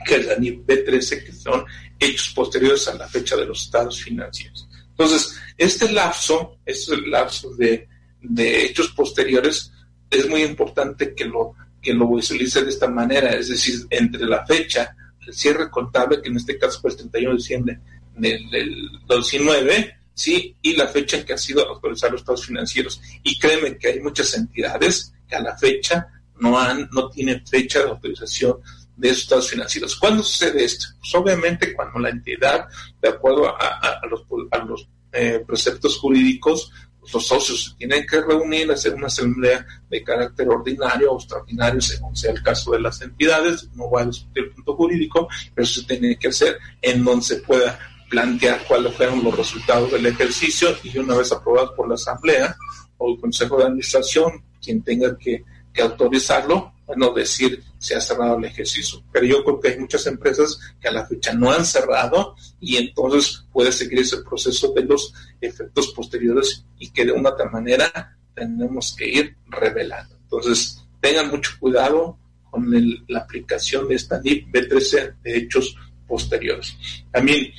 [0.04, 1.64] que es la NIF B13, que son
[1.98, 4.68] hechos posteriores a la fecha de los estados financieros.
[4.90, 7.88] Entonces, este lapso, este lapso de,
[8.20, 9.72] de hechos posteriores,
[10.10, 14.44] es muy importante que lo, que lo visualice de esta manera, es decir, entre la
[14.44, 14.94] fecha,
[15.28, 17.80] el cierre contable, que en este caso fue el 31 de diciembre
[18.16, 20.56] del, del 2019, ¿sí?
[20.62, 23.00] Y la fecha en que ha sido autorizados los estados financieros.
[23.22, 26.08] Y créeme que hay muchas entidades que a la fecha
[26.40, 28.58] no, han, no tienen fecha de autorización
[28.96, 29.96] de esos estados financieros.
[29.96, 30.86] ¿Cuándo sucede esto?
[30.98, 32.66] Pues obviamente cuando la entidad,
[33.00, 36.72] de acuerdo a, los, a los eh, preceptos jurídicos,
[37.12, 42.16] los socios se tienen que reunir, hacer una asamblea de carácter ordinario o extraordinario, según
[42.16, 43.68] sea el caso de las entidades.
[43.74, 47.36] No voy a discutir el punto jurídico, pero se tiene que hacer en donde se
[47.36, 52.56] pueda plantear cuáles fueron los resultados del ejercicio y una vez aprobados por la Asamblea
[52.96, 55.44] o el Consejo de Administración, quien tenga que,
[55.80, 59.04] autorizarlo, bueno, decir se ha cerrado el ejercicio.
[59.12, 62.78] Pero yo creo que hay muchas empresas que a la fecha no han cerrado y
[62.78, 68.16] entonces puede seguir ese proceso de los efectos posteriores y que de una otra manera
[68.34, 70.16] tenemos que ir revelando.
[70.22, 72.18] Entonces, tengan mucho cuidado
[72.50, 72.66] con
[73.06, 76.74] la aplicación de esta NIP B13 de hechos posteriores.
[77.12, 77.52] También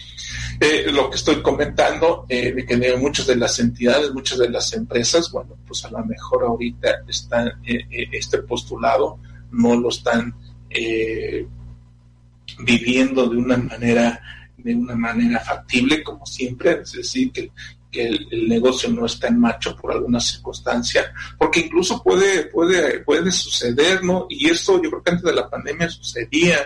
[0.59, 4.73] eh, lo que estoy comentando, eh, de que muchas de las entidades, muchas de las
[4.73, 9.19] empresas, bueno, pues a lo mejor ahorita están eh, este postulado,
[9.51, 10.35] no lo están
[12.59, 14.21] viviendo de una manera
[14.63, 17.51] de una manera factible, como siempre, es decir, que,
[17.91, 24.03] el, negocio no está en marcha por alguna circunstancia, porque incluso puede, puede, puede suceder,
[24.03, 24.27] ¿no?
[24.29, 26.57] Y esto yo creo que antes de la pandemia sucedía,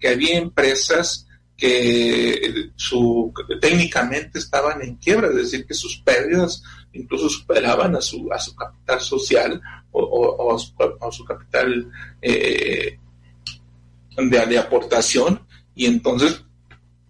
[0.00, 6.62] que había empresas que su, técnicamente estaban en quiebra, es decir, que sus pérdidas
[6.92, 9.60] incluso superaban a su, a su capital social
[9.92, 11.90] o, a, su, capital
[12.20, 12.98] eh,
[14.16, 16.44] de, de, aportación y entonces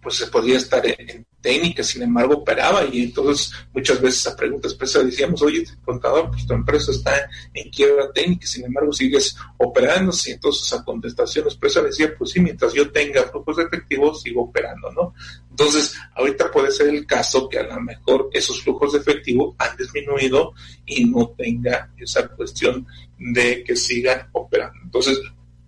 [0.01, 4.71] pues se podía estar en, técnica, sin embargo operaba y entonces muchas veces a preguntas
[4.71, 10.11] expresa decíamos, oye, contador, pues tu empresa está en quiebra técnica, sin embargo sigues operando,
[10.25, 14.91] y entonces a contestación expresa decía, pues sí, mientras yo tenga flujos efectivos sigo operando,
[14.91, 15.13] ¿no?
[15.51, 19.77] Entonces, ahorita puede ser el caso que a lo mejor esos flujos de efectivo han
[19.77, 20.53] disminuido
[20.83, 22.87] y no tenga esa cuestión
[23.19, 24.79] de que sigan operando.
[24.83, 25.21] Entonces,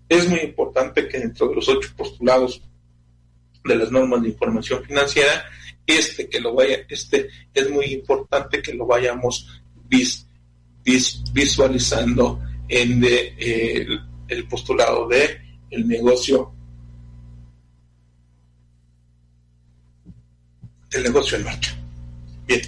[0.09, 2.63] es muy importante que dentro de los ocho postulados
[3.63, 5.45] de las normas de información financiera
[5.87, 9.47] este que lo vaya, este es muy importante que lo vayamos
[11.33, 13.87] visualizando en eh,
[14.27, 16.53] el, postulado de el negocio
[20.91, 21.77] el negocio en marcha.
[22.45, 22.61] Bien.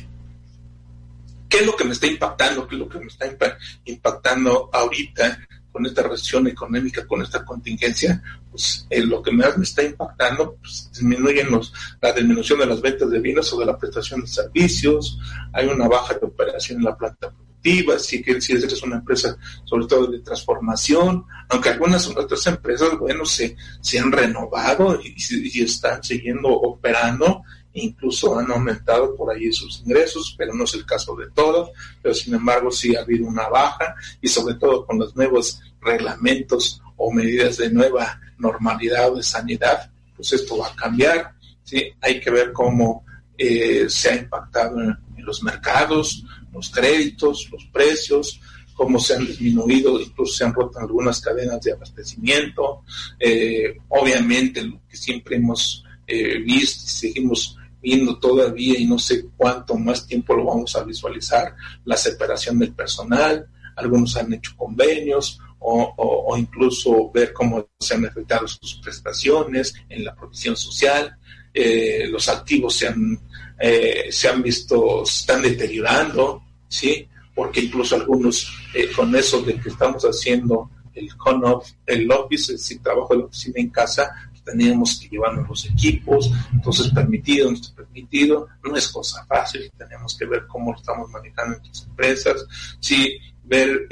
[1.48, 2.68] ¿Qué es lo que me está impactando?
[2.68, 5.40] ¿Qué es lo que me está impactando ahorita
[5.80, 10.90] con esta recesión económica, con esta contingencia, pues lo que más me está impactando, pues
[10.92, 15.18] disminuyen los, la disminución de las ventas de vinos o de la prestación de servicios,
[15.54, 19.38] hay una baja de operación en la planta productiva si, que, si es una empresa
[19.64, 26.04] sobre todo de transformación, aunque algunas otras empresas, bueno, se, se han renovado y están
[26.04, 31.30] siguiendo operando, incluso han aumentado por ahí sus ingresos, pero no es el caso de
[31.32, 31.70] todos,
[32.02, 36.82] pero sin embargo sí ha habido una baja y sobre todo con los nuevos reglamentos
[36.98, 41.92] o medidas de nueva normalidad o de sanidad, pues esto va a cambiar, ¿sí?
[42.02, 43.06] Hay que ver cómo
[43.38, 48.40] eh, se ha impactado en, los mercados, los créditos, los precios,
[48.74, 52.82] cómo se han disminuido, incluso se han roto algunas cadenas de abastecimiento.
[53.20, 59.26] Eh, obviamente, lo que siempre hemos eh, visto y seguimos viendo todavía y no sé
[59.38, 65.40] cuánto más tiempo lo vamos a visualizar, la separación del personal, algunos han hecho convenios
[65.62, 71.18] o, incluso ver cómo se han afectado sus prestaciones en la provisión social,
[71.54, 73.20] eh, los activos se han,
[73.60, 77.08] eh, se han visto, se están deteriorando, ¿sí?
[77.36, 82.82] Porque incluso algunos, eh, con eso de que estamos haciendo el home el office, decir,
[82.82, 87.76] trabajo de la oficina en casa, teníamos que llevarnos los equipos, entonces permitido, no está
[87.76, 92.46] permitido, no es cosa fácil, tenemos que ver cómo lo estamos manejando en las empresas,
[92.80, 93.88] sí, ver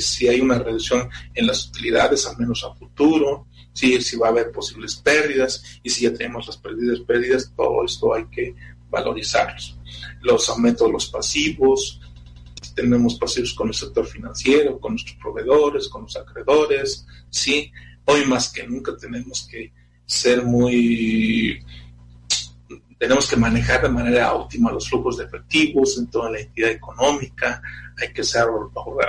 [0.00, 4.30] si hay una reducción en las utilidades, al menos a futuro, si, si va a
[4.30, 8.54] haber posibles pérdidas y si ya tenemos las pérdidas, pérdidas, todo esto hay que
[8.90, 9.78] valorizarlos.
[10.22, 12.00] Los aumentos de los pasivos,
[12.74, 17.70] tenemos pasivos con el sector financiero, con nuestros proveedores, con los acreedores, sí,
[18.06, 19.72] hoy más que nunca tenemos que
[20.12, 21.64] ser muy
[22.98, 27.60] tenemos que manejar de manera óptima los flujos de efectivos en toda la entidad económica,
[28.00, 28.44] hay que ser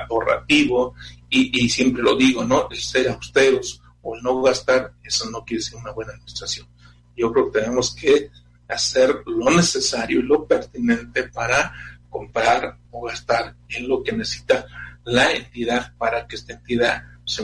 [0.09, 0.95] ahorrativo
[1.29, 2.67] y, y siempre lo digo, ¿no?
[2.71, 6.67] El ser austeros, o el no gastar, eso no quiere decir una buena administración.
[7.15, 8.31] Yo creo que tenemos que
[8.67, 11.73] hacer lo necesario y lo pertinente para
[12.09, 14.65] comprar o gastar en lo que necesita
[15.05, 17.43] la entidad para que esta entidad se,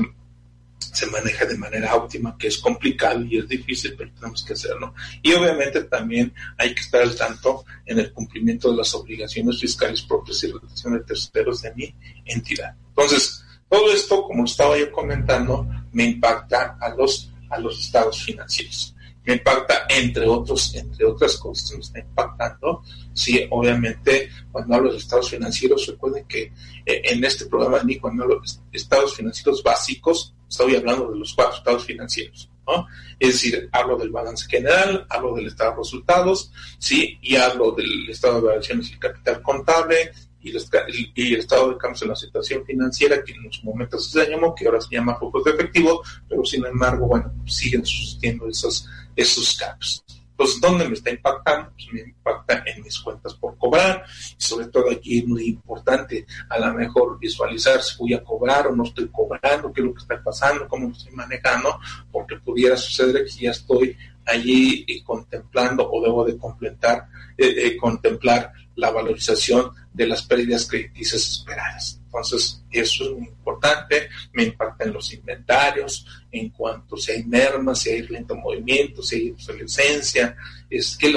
[0.79, 4.93] se maneje de manera óptima, que es complicado y es difícil, pero tenemos que hacerlo.
[5.21, 10.01] Y obviamente también hay que estar al tanto en el cumplimiento de las obligaciones fiscales
[10.01, 12.75] propias y relaciones de terceros de mi entidad.
[12.89, 18.95] Entonces, todo esto, como estaba yo comentando, me impacta a los, a los estados financieros.
[19.25, 22.81] Me impacta, entre otros, entre otras cosas, me está impactando.
[23.13, 26.51] Sí, obviamente, cuando hablo de estados financieros, recuerden que
[26.85, 31.33] eh, en este programa, ni cuando hablo de estados financieros básicos, estoy hablando de los
[31.33, 32.49] cuatro estados financieros.
[32.67, 32.87] ¿no?
[33.19, 38.09] Es decir, hablo del balance general, hablo del estado de resultados, sí, y hablo del
[38.09, 43.23] estado de variaciones y capital contable, y el, estado de cambios en la situación financiera,
[43.23, 46.65] que en su momentos se llamó, que ahora se llama focos de efectivo, pero sin
[46.65, 50.03] embargo, bueno, siguen sustituyendo esos, esos caps.
[50.39, 51.69] Entonces, ¿dónde me está impactando?
[51.73, 54.05] Pues me impacta en mis cuentas por cobrar,
[54.37, 58.67] y sobre todo aquí es muy importante a lo mejor visualizar si voy a cobrar
[58.67, 61.77] o no estoy cobrando, qué es lo que está pasando, cómo lo estoy manejando,
[62.09, 67.77] porque pudiera suceder que ya estoy allí eh, contemplando o debo de completar, eh, eh,
[67.77, 71.99] contemplar la valorización de las pérdidas crediticias esperadas.
[72.05, 77.79] Entonces, eso es muy importante, me impacta en los inventarios, en cuanto si hay mermas,
[77.79, 80.35] si hay lento movimiento, si hay obsolescencia,
[80.69, 81.13] es que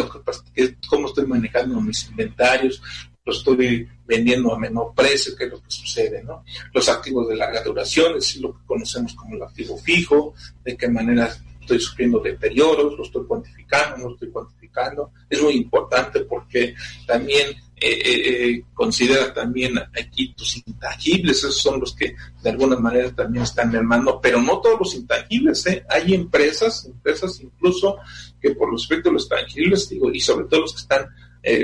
[0.54, 2.82] que, cómo estoy manejando mis inventarios,
[3.24, 6.44] lo estoy vendiendo a menor precio, que es lo que sucede, ¿no?
[6.74, 10.34] Los activos de larga duración, es lo que conocemos como el activo fijo,
[10.64, 15.12] de qué manera estoy sufriendo deterioros, lo estoy cuantificando, no lo estoy cuantificando.
[15.28, 16.74] Es muy importante porque
[17.06, 22.76] también eh, eh, eh, considera también aquí tus intangibles, esos son los que de alguna
[22.76, 27.96] manera también están mermando, pero no todos los intangibles, hay empresas, empresas incluso
[28.40, 31.06] que por respecto a los tangibles, digo, y sobre todo los que están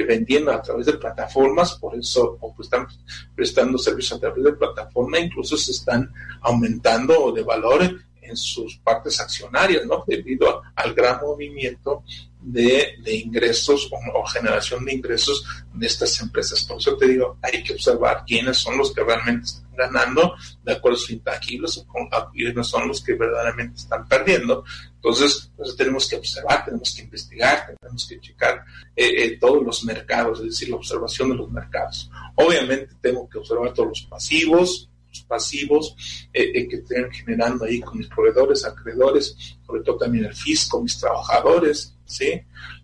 [0.08, 2.88] vendiendo a través de plataformas, por eso, o pues están
[3.36, 7.96] prestando servicios a través de plataforma, incluso se están aumentando de valor
[8.28, 10.04] en sus partes accionarias, ¿no?
[10.06, 12.02] Debido al gran movimiento
[12.40, 16.64] de, ingresos o, generación de ingresos de estas empresas.
[16.64, 20.34] Por eso te digo, hay que observar quiénes son los que realmente están ganando
[20.64, 21.86] de acuerdo a sus intangibles o
[22.32, 24.64] quiénes son los que verdaderamente están perdiendo.
[24.94, 29.84] Entonces, pues, tenemos que observar, tenemos que investigar, tenemos que checar eh, eh, todos los
[29.84, 32.10] mercados, es decir, la observación de los mercados.
[32.34, 34.90] Obviamente tengo que observar todos los pasivos,
[35.22, 35.94] pasivos
[36.32, 40.82] eh, eh, que estén generando ahí con mis proveedores, acreedores, sobre todo también el fisco,
[40.82, 42.40] mis trabajadores, ¿sí?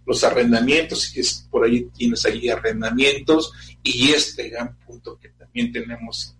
[0.06, 5.72] Los arrendamientos, y es, por ahí tienes ahí arrendamientos, y este gran punto que también
[5.72, 6.36] tenemos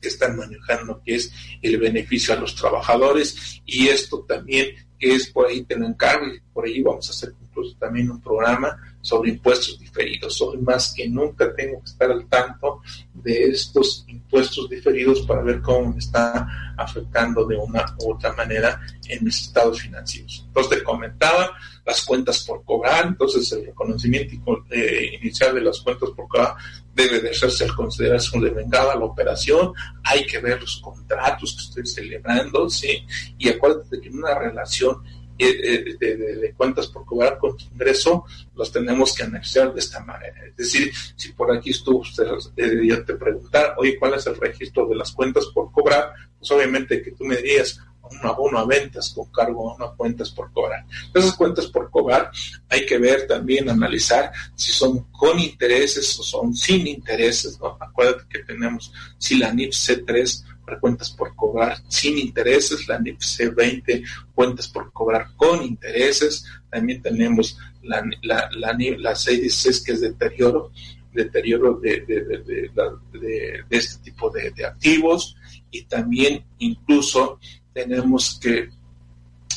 [0.00, 4.68] que están manejando, que es el beneficio a los trabajadores, y esto también
[4.98, 8.10] que es por ahí te lo encargo, y por ahí vamos a hacer incluso también
[8.10, 10.40] un programa sobre impuestos diferidos.
[10.42, 12.82] Hoy más que nunca tengo que estar al tanto
[13.14, 18.80] de estos impuestos diferidos para ver cómo me está afectando de una u otra manera
[19.08, 20.44] en mis estados financieros.
[20.46, 21.50] Entonces te comentaba
[21.84, 26.54] las cuentas por cobrar, entonces el reconocimiento eh, inicial de las cuentas por cobrar
[26.94, 29.72] debe de hacerse al considerarse de vengada la operación,
[30.04, 33.06] hay que ver los contratos que estoy celebrando, ¿sí?
[33.38, 35.02] Y acuérdate que en una relación
[35.42, 38.24] eh, de, cuentas por cobrar con tu ingreso,
[38.54, 40.44] los tenemos que anexar de esta manera.
[40.46, 42.26] Es decir, si por aquí estuvo usted,
[42.56, 46.12] ya te preguntar, oye, ¿cuál es el registro de las cuentas por cobrar?
[46.38, 47.80] Pues obviamente que tú me dirías,
[48.10, 50.84] un abono a ventas con cargo a unas cuentas por cobrar.
[51.14, 52.30] Esas cuentas por cobrar
[52.68, 57.58] hay que ver también, analizar si son con intereses o son sin intereses.
[57.78, 60.44] Acuérdate que tenemos si la NIP C3
[60.78, 64.04] cuentas por cobrar sin intereses, la NIP C20
[64.34, 70.70] cuentas por cobrar con intereses, también tenemos la, la, la, la C16 que es deterioro,
[71.12, 75.36] deterioro de, de, este tipo de, activos
[75.70, 77.38] y también incluso
[77.72, 78.68] tenemos que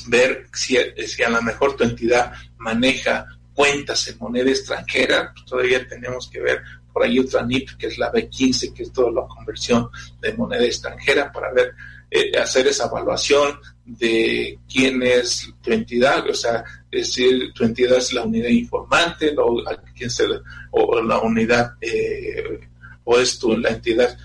[0.08, 5.88] ver si, si a lo mejor tu entidad maneja cuentas en moneda extranjera, pues todavía
[5.88, 6.62] tenemos que ver
[6.92, 9.90] por ahí otra NIP que es la B15, que es toda la conversión
[10.22, 11.74] de moneda extranjera para ver,
[12.10, 18.14] eh, hacer esa evaluación de quién es tu entidad, o sea, decir, tu entidad es
[18.14, 19.64] la unidad informante, o,
[19.96, 20.26] quién se,
[20.72, 22.60] o la unidad, eh,
[23.04, 24.18] o es tu, la entidad,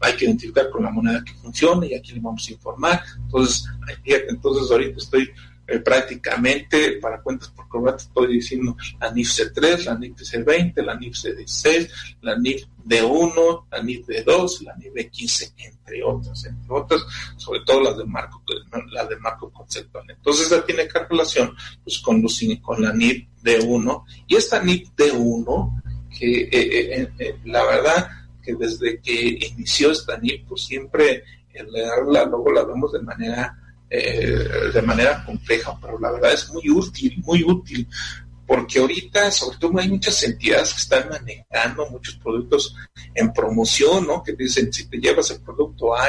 [0.00, 3.02] hay que identificar con la moneda que funciona y aquí le vamos a informar.
[3.24, 3.64] Entonces,
[4.04, 5.30] entonces ahorita estoy
[5.64, 10.96] eh, prácticamente para cuentas por cobrar estoy diciendo la NIF C3, la NIF C20, la
[10.96, 11.88] NIF C16,
[12.20, 17.02] la NIF D1, la NIF D2, la NIF D15, entre otras, entre otras,
[17.36, 18.42] sobre todo las de marco,
[18.90, 20.04] la de marco conceptual.
[20.08, 21.54] Entonces ya tiene que relación
[21.84, 25.82] pues, con, los, con la NIF D1 y esta NIF D1
[26.18, 28.08] que eh, eh, la verdad
[28.42, 33.56] que desde que inició esta NIF pues siempre el leerla luego la vemos de manera
[33.94, 37.86] eh, de manera compleja, pero la verdad es muy útil, muy útil,
[38.46, 42.74] porque ahorita sobre todo hay muchas entidades que están manejando muchos productos
[43.14, 44.22] en promoción, ¿no?
[44.22, 46.06] Que dicen, si te llevas el producto A,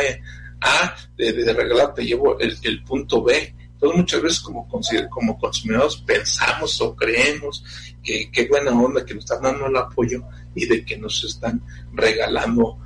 [0.62, 3.54] A de, regalar te llevo el, punto B.
[3.84, 4.39] Entonces muchas veces
[5.09, 7.65] como, consumidores pensamos o creemos
[8.01, 10.23] que qué buena onda que nos están dando el apoyo
[10.55, 11.61] y de que nos están
[11.91, 12.77] regalando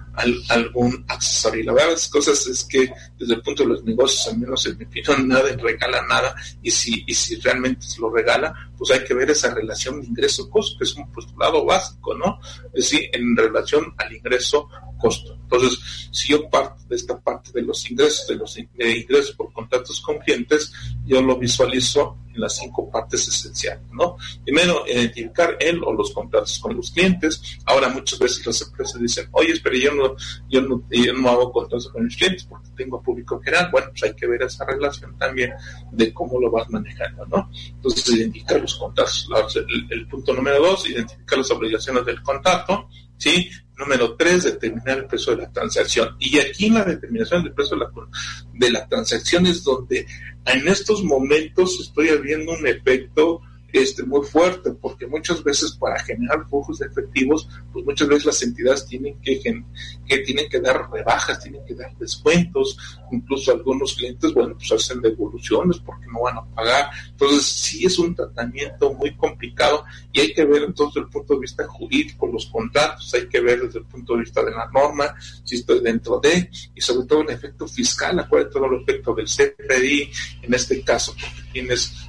[0.50, 1.62] algún accesorio.
[1.62, 4.40] Y la verdad de las cosas es que desde el punto de los negocios, al
[4.40, 6.36] menos en mi opinión, nada regala nada.
[6.64, 10.08] Y si, y si realmente se lo regala, pues hay que ver esa relación de
[10.08, 12.40] ingreso-costo, que es un postulado básico, ¿no?
[12.74, 15.34] Es decir, en relación al ingreso-costo.
[15.34, 20.02] Entonces, si yo parto de esta parte de los ingresos, de los ingresos por contratos
[20.02, 20.72] con clientes,
[21.06, 24.18] yo lo visualizo en las cinco partes esenciales, ¿no?
[24.44, 27.42] Primero, identificar él o los contratos con los clientes.
[27.66, 30.16] Ahora, muchas veces las empresas dicen, oye, pero yo no,
[30.50, 33.70] yo no, yo no hago contratos con mis clientes porque tengo público general.
[33.72, 35.54] Bueno, pues hay que ver esa relación también
[35.92, 37.50] de cómo lo vas manejando, ¿no?
[37.70, 39.56] Entonces, identificar los contratos.
[39.56, 43.50] El, el punto número dos, identificar las obligaciones del contrato, ¿sí?
[43.78, 46.16] Número tres, determinar el precio de la transacción.
[46.20, 47.92] Y aquí en la determinación del precio de la,
[48.54, 50.06] de la transacción es donde
[50.46, 53.42] en estos momentos estoy viendo un efecto
[53.72, 58.86] este, muy fuerte, porque muchas veces para generar flujos efectivos, pues muchas veces las entidades
[58.86, 62.78] tienen que, que tienen que dar rebajas, tienen que dar descuentos,
[63.12, 66.90] incluso algunos clientes, bueno, pues hacen devoluciones porque no van a pagar.
[67.10, 71.34] Entonces, sí es un tratamiento muy complicado y hay que ver entonces desde el punto
[71.34, 74.70] de vista jurídico los contratos, hay que ver desde el punto de vista de la
[74.72, 75.14] norma,
[75.44, 79.26] si estoy dentro de, y sobre todo el efecto fiscal, acuérdate todo el efecto del
[79.26, 80.12] CFDI,
[80.44, 81.47] en este caso, porque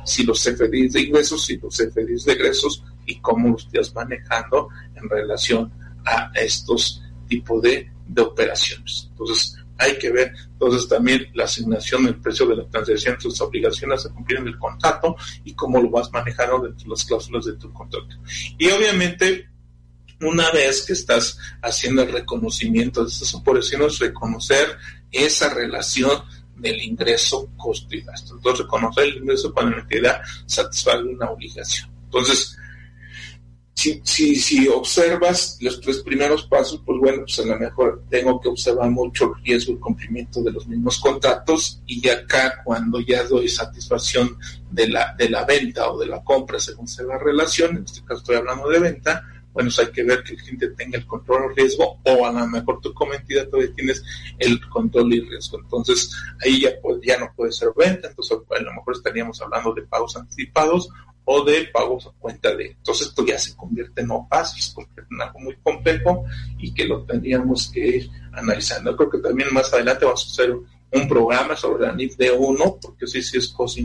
[0.04, 4.68] si los CFDIs de ingresos, y los CFDIs de egresos y cómo los estás manejando
[4.94, 5.72] en relación
[6.04, 9.06] a estos tipos de, operaciones.
[9.10, 14.04] Entonces, hay que ver entonces también la asignación del precio de la transacción, sus obligaciones
[14.04, 17.52] a cumplir en el contrato y cómo lo vas manejando dentro de las cláusulas de
[17.52, 18.16] tu contrato.
[18.58, 19.48] Y obviamente,
[20.20, 24.78] una vez que estás haciendo el reconocimiento de estas operaciones, reconocer
[25.12, 26.22] esa relación
[26.58, 28.34] del ingreso, costo y gasto.
[28.34, 31.90] Entonces, reconocer el ingreso cuando la entidad satisface una obligación.
[32.04, 32.56] Entonces,
[33.78, 38.40] si, si, si observas los tres primeros pasos, pues bueno, pues a lo mejor tengo
[38.40, 43.22] que observar mucho el riesgo y cumplimiento de los mismos contratos y acá cuando ya
[43.22, 44.36] doy satisfacción
[44.68, 48.00] de la, de la venta o de la compra según sea la relación, en este
[48.00, 49.22] caso estoy hablando de venta,
[49.58, 52.46] bueno, hay que ver que el cliente tenga el control o riesgo o a lo
[52.46, 54.04] mejor tú como entidad todavía tienes
[54.38, 55.58] el control y riesgo.
[55.58, 56.70] Entonces ahí ya,
[57.02, 60.88] ya no puede ser venta, entonces a lo mejor estaríamos hablando de pagos anticipados
[61.24, 62.66] o de pagos a cuenta de.
[62.66, 66.24] Entonces esto ya se convierte en fácil, se convierte en algo muy complejo
[66.58, 68.96] y que lo tendríamos que ir analizando.
[68.96, 70.56] Creo que también más adelante vamos a hacer
[70.92, 73.80] un programa sobre la NIF de 1 porque sí, sí es cosa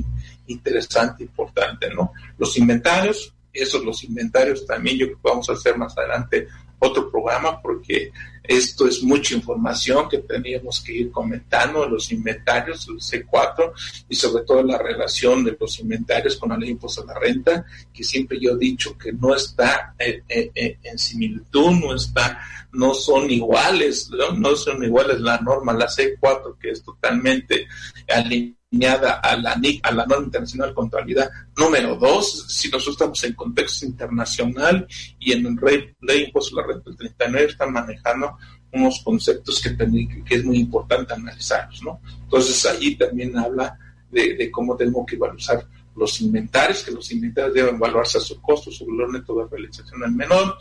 [0.46, 2.12] interesante, importante, ¿no?
[2.38, 6.48] Los inventarios, esos los inventarios también yo creo que vamos a hacer más adelante
[6.80, 8.12] otro programa porque
[8.44, 13.72] esto es mucha información que teníamos que ir comentando, los inventarios, el C4
[14.10, 17.20] y sobre todo la relación de los inventarios con la ley de impuesto a la
[17.20, 21.96] renta, que siempre yo he dicho que no está eh, eh, eh, en similitud, no
[21.96, 22.40] está,
[22.74, 24.32] no son iguales, ¿no?
[24.34, 27.66] no son iguales la norma, la C4 que es totalmente
[28.10, 33.24] alineada a la NIC, a la norma internacional de contabilidad número dos, si nosotros estamos
[33.24, 34.88] en contexto internacional
[35.20, 38.33] y en el ley, ley impuesto a la renta del 39 están manejando
[38.74, 39.76] unos conceptos que,
[40.26, 42.02] que es muy importante analizarlos, ¿no?
[42.24, 43.78] Entonces allí también habla
[44.10, 48.72] de, cómo tenemos que evaluar los inventarios, que los inventarios deben evaluarse a su costo,
[48.72, 50.56] su valor neto de realización al menor,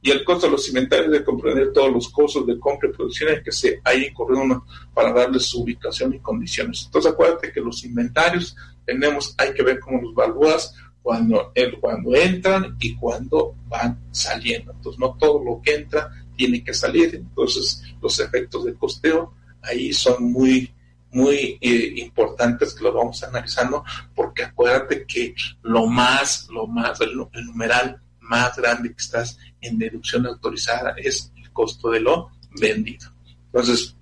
[0.00, 3.32] y el costo de los inventarios debe comprender todos los costos de compra y producción
[3.32, 6.82] en que se haya incurrido para darles su ubicación y condiciones.
[6.86, 12.76] Entonces acuérdate que los inventarios tenemos, hay que ver cómo los evalúas cuando, cuando entran
[12.80, 14.72] y cuando van saliendo.
[14.72, 19.92] Entonces no todo lo que entra tiene que salir, entonces los efectos de costeo ahí
[19.92, 20.72] son muy
[21.12, 27.16] muy eh, importantes que lo vamos analizando, porque acuérdate que lo más, lo más, el,
[27.44, 33.12] numeral más grande que estás en deducción autorizada es el costo de lo vendido.
[33.46, 33.94] Entonces,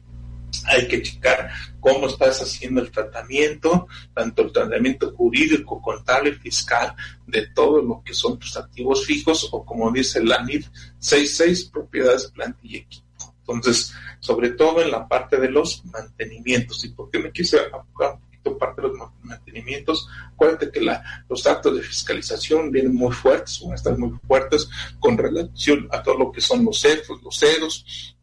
[0.66, 1.50] hay que checar
[1.80, 6.94] cómo estás haciendo el tratamiento, tanto el tratamiento jurídico, contable, fiscal,
[7.26, 12.30] de todo lo que son tus activos fijos o como dice la NIF 66, propiedades,
[12.30, 13.06] planta y equipo.
[13.40, 16.84] Entonces, sobre todo en la parte de los mantenimientos.
[16.84, 20.08] ¿Y por qué me quise enfocar un poquito parte de los mantenimientos?
[20.32, 24.68] Acuérdate que la, los actos de fiscalización vienen muy fuertes, van a estar muy fuertes
[25.00, 28.16] con relación a todo lo que son los CEFOS, los CEDOS.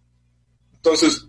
[0.75, 1.26] Entonces,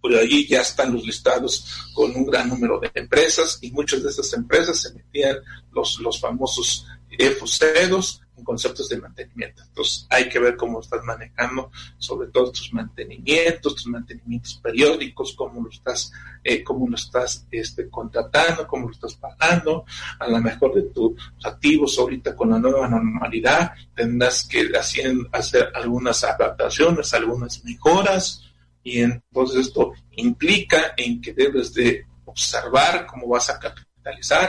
[0.00, 4.10] por ahí ya están los listados con un gran número de empresas y muchas de
[4.10, 5.36] esas empresas se metían
[5.72, 9.62] los, los famosos EFOCEDOS conceptos de mantenimiento.
[9.62, 15.62] Entonces hay que ver cómo estás manejando sobre todo tus mantenimientos, tus mantenimientos periódicos, cómo
[15.62, 19.84] lo estás, eh, cómo lo estás este, contratando, cómo lo estás pagando.
[20.18, 21.12] A lo mejor de tus
[21.44, 28.49] activos ahorita con la nueva normalidad tendrás que hacer, hacer algunas adaptaciones, algunas mejoras
[28.82, 33.90] y entonces esto implica en que debes de observar cómo vas a captar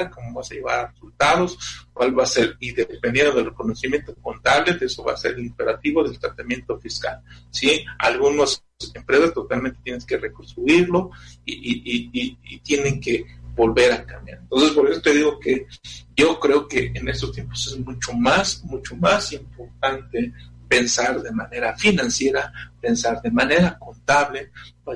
[0.09, 1.57] cómo vas a llevar resultados,
[1.93, 6.03] cuál va a ser, y dependiendo del reconocimiento contable, eso va a ser el imperativo
[6.03, 7.21] del tratamiento fiscal.
[7.49, 7.83] ¿sí?
[7.99, 8.63] Algunas
[8.93, 11.11] empresas totalmente tienes que reconstruirlo
[11.45, 13.25] y, y, tienen que
[13.55, 14.39] volver a cambiar.
[14.39, 15.67] Entonces, por eso te digo que
[16.15, 20.31] yo creo que en estos tiempos es mucho más, mucho más importante
[20.71, 22.49] pensar de manera financiera,
[22.79, 24.51] pensar de manera contable,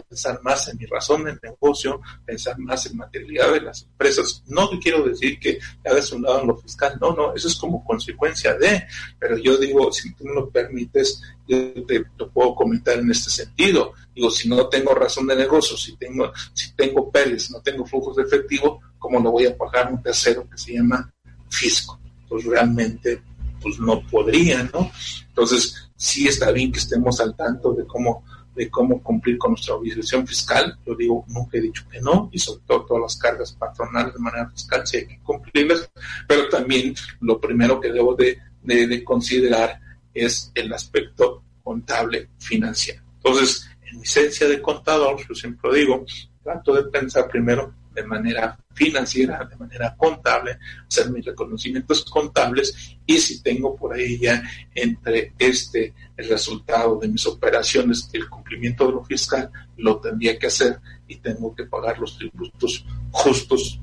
[0.08, 4.42] pensar más en mi razón de negocio, pensar más en materialidad de las empresas.
[4.48, 7.84] No quiero decir que hagas un lado en lo fiscal, no, no, eso es como
[7.84, 8.86] consecuencia de,
[9.20, 13.30] pero yo digo, si tú me lo permites, yo te lo puedo comentar en este
[13.30, 13.92] sentido.
[14.16, 18.16] Digo, si no tengo razón de negocio, si tengo, si tengo pérdidas, no tengo flujos
[18.16, 21.14] de efectivo, ¿cómo lo voy a pagar un tercero que se llama
[21.50, 22.00] fisco?
[22.30, 23.22] Pues realmente
[23.66, 24.92] pues no podría, ¿no?
[25.28, 28.24] Entonces, sí está bien que estemos al tanto de cómo
[28.56, 30.78] de cómo cumplir con nuestra obligación fiscal.
[30.86, 34.20] Yo digo, nunca he dicho que no, y sobre todo todas las cargas patronales de
[34.20, 35.90] manera fiscal sí hay que cumplirlas,
[36.28, 39.82] pero también lo primero que debo de, de considerar
[40.14, 43.02] es el aspecto contable financiero.
[43.18, 46.06] Entonces, en mi esencia de contador, yo siempre digo,
[46.44, 53.18] trato de pensar primero de manera financiera, de manera contable, hacer mis reconocimientos contables y
[53.18, 54.44] si tengo por ahí ya
[54.74, 60.48] entre este el resultado de mis operaciones el cumplimiento de lo fiscal, lo tendría que
[60.48, 63.80] hacer y tengo que pagar los tributos justos,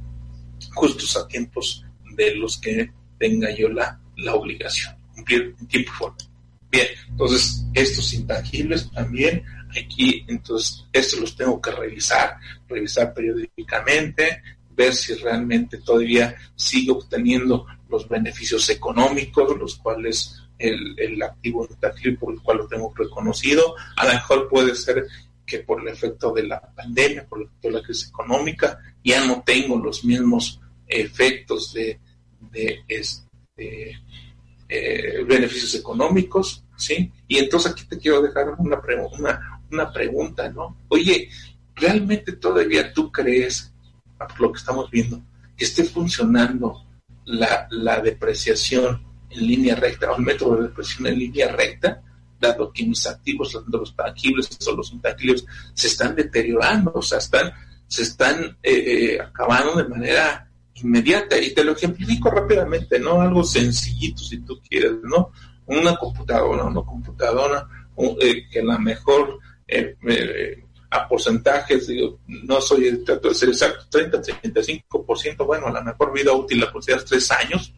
[0.75, 1.85] justos a tiempos
[2.15, 6.17] de los que tenga yo la, la obligación, cumplir en tiempo y forma.
[6.71, 9.45] Bien, entonces estos intangibles también
[9.81, 12.37] aquí, entonces estos los tengo que revisar,
[12.69, 21.23] revisar periódicamente, ver si realmente todavía sigue obteniendo los beneficios económicos, los cuales el, el
[21.23, 23.75] activo intangible por el cual lo tengo reconocido.
[23.97, 25.05] A lo mejor puede ser
[25.45, 29.25] que por el efecto de la pandemia, por el efecto de la crisis económica, ya
[29.27, 31.99] no tengo los mismos efectos de,
[32.51, 34.01] de este,
[34.69, 37.13] eh, beneficios económicos, ¿sí?
[37.29, 38.81] Y entonces aquí te quiero dejar una,
[39.19, 40.77] una, una pregunta, ¿no?
[40.89, 41.29] Oye,
[41.75, 43.73] ¿realmente todavía tú crees,
[44.19, 45.21] por lo que estamos viendo,
[45.57, 46.85] que esté funcionando
[47.25, 52.03] la, la depreciación en línea recta o el método de depresión en línea recta,
[52.39, 57.53] dado que mis activos, los tangibles o los intangibles, se están deteriorando, o sea, están,
[57.87, 61.39] se están eh, acabando de manera inmediata.
[61.39, 63.21] Y te lo ejemplifico rápidamente, ¿no?
[63.21, 65.31] Algo sencillito, si tú quieres, ¿no?
[65.67, 67.67] Una computadora, una computadora
[67.97, 69.39] eh, que la mejor
[69.73, 75.81] eh, a porcentajes, digo, no soy, trato de ser exacto, 30, 35%, bueno, a la
[75.81, 77.73] mejor vida útil la consideras tres años,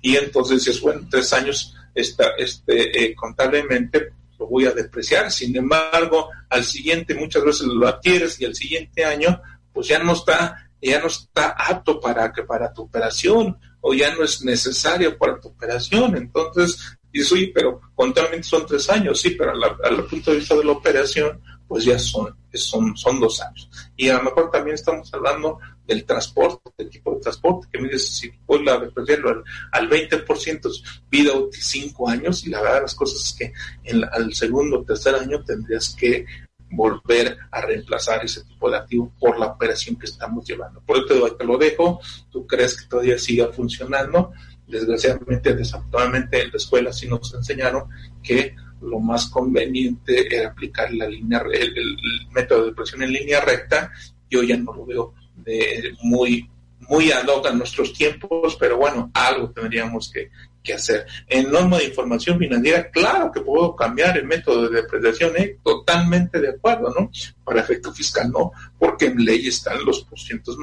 [0.00, 5.56] y entonces es bueno, tres años está, este, eh, contablemente lo voy a depreciar, sin
[5.56, 9.40] embargo, al siguiente muchas veces lo adquieres y al siguiente año,
[9.72, 14.14] pues ya no está, ya no está apto para que para tu operación, o ya
[14.14, 19.30] no es necesario para tu operación, entonces, dices, oye, pero contablemente son tres años, sí,
[19.30, 21.40] pero al punto de vista de la operación,
[21.72, 23.70] pues ya son, son, son dos años.
[23.96, 27.88] Y a lo mejor también estamos hablando del transporte, del tipo de transporte, que me
[27.88, 32.82] dice, si voy a representarlo al, al 20%, vida útil cinco años, y la verdad
[32.82, 33.52] las cosas es que
[33.84, 36.26] en, al segundo o tercer año tendrías que
[36.72, 40.80] volver a reemplazar ese tipo de activo por la operación que estamos llevando.
[40.80, 42.00] Por eso te lo dejo,
[42.30, 44.32] tú crees que todavía siga funcionando,
[44.66, 47.84] desgraciadamente, desafortunadamente en la escuela sí nos enseñaron
[48.22, 51.96] que lo más conveniente era aplicar la línea, el,
[52.32, 53.90] método de presión en línea recta.
[54.28, 56.48] Yo ya no lo veo de muy,
[56.80, 60.30] muy ad hoc nuestros tiempos, pero bueno, algo tendríamos que,
[60.72, 61.06] hacer.
[61.28, 65.58] En norma de información financiera, claro que puedo cambiar el método de depreciación, ¿eh?
[65.62, 67.10] totalmente de acuerdo, ¿no?
[67.44, 70.56] Para efecto fiscal, no, porque en ley están los porcientos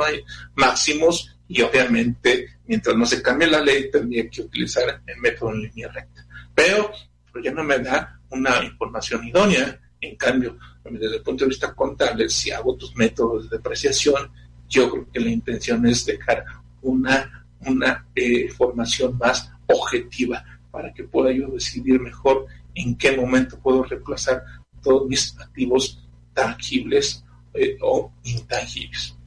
[0.56, 5.64] máximos y obviamente, mientras no se cambie la ley, tendría que utilizar el método en
[5.64, 6.26] línea recta.
[6.56, 6.92] Pero
[7.32, 9.80] pero ya no me da una información idónea.
[10.02, 10.58] En cambio,
[10.90, 14.32] desde el punto de vista contable, si hago tus métodos de depreciación,
[14.68, 16.46] yo creo que la intención es dejar
[16.82, 22.46] una, una eh, formación más objetiva para que pueda yo decidir mejor
[22.76, 24.44] en qué momento puedo reemplazar
[24.82, 26.02] todos mis activos
[26.34, 29.18] tangibles eh, o intangibles.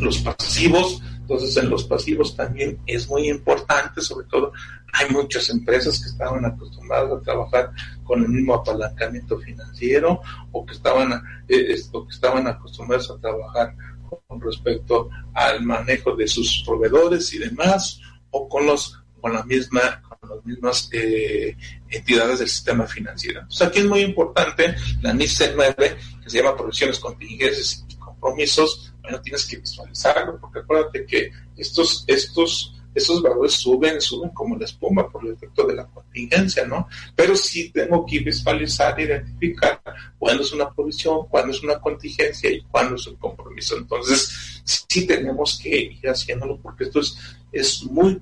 [0.00, 4.52] Los pasivos, entonces en los pasivos también es muy importante, sobre todo
[4.92, 7.70] hay muchas empresas que estaban acostumbradas a trabajar
[8.04, 10.20] con el mismo apalancamiento financiero
[10.52, 11.12] o que estaban,
[11.48, 13.74] eh, que estaban acostumbradas a trabajar
[14.26, 20.02] con respecto al manejo de sus proveedores y demás o con los con la misma
[20.20, 21.56] con las mismas eh,
[21.88, 23.40] entidades del sistema financiero.
[23.40, 28.89] Entonces aquí es muy importante la NIC 9 que se llama provisiones contingencias y compromisos.
[29.02, 34.64] Bueno, tienes que visualizarlo porque acuérdate que estos estos esos valores suben, suben como la
[34.64, 36.88] espuma por el efecto de la contingencia, ¿no?
[37.14, 39.80] Pero sí tengo que visualizar, identificar
[40.18, 43.76] cuándo es una provisión, cuándo es una contingencia y cuándo es un compromiso.
[43.76, 47.16] Entonces, sí tenemos que ir haciéndolo porque esto es,
[47.52, 48.20] es muy,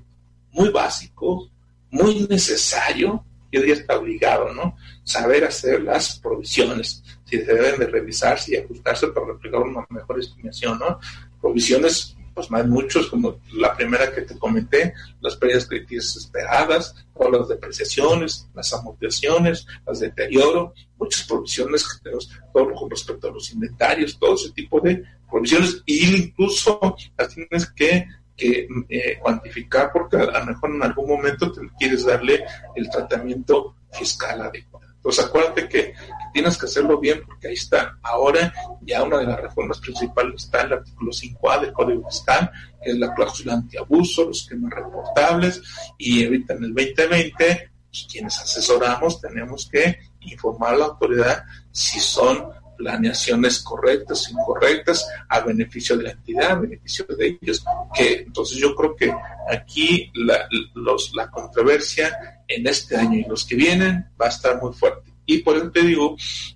[0.51, 1.49] muy básico,
[1.89, 4.77] muy necesario, yo diría está obligado, ¿no?
[5.03, 10.19] Saber hacer las provisiones, si se deben de revisarse y ajustarse para reflejar una mejor
[10.19, 10.99] estimación, ¿no?
[11.41, 17.33] Provisiones pues más muchos, como la primera que te comenté, las pérdidas críticas esperadas, todas
[17.33, 23.51] las depreciaciones, las amortizaciones, las deterioro, muchas provisiones que tenemos todo con respecto a los
[23.51, 28.07] inventarios, todo ese tipo de provisiones, e incluso las tienes que
[28.37, 34.41] eh, cuantificar porque a lo mejor en algún momento te quieres darle el tratamiento fiscal
[34.41, 34.88] adecuado.
[35.09, 35.93] Entonces acuérdate que,
[36.31, 37.97] tienes que hacerlo bien porque ahí está.
[38.03, 42.51] Ahora ya una de las reformas principales está en el artículo 5A del Código Fiscal,
[42.83, 45.63] que es la cláusula antiabuso, los esquemas reportables,
[45.97, 52.47] y ahorita el 2020, pues, quienes asesoramos tenemos que informar a la autoridad si son
[52.79, 57.61] planeaciones correctas, incorrectas, a beneficio de la entidad, a beneficio de ellos.
[57.93, 59.13] Que, entonces yo creo que
[59.51, 64.61] aquí la, los, la controversia en este año y los que vienen va a estar
[64.61, 65.11] muy fuerte.
[65.25, 66.15] Y por eso te digo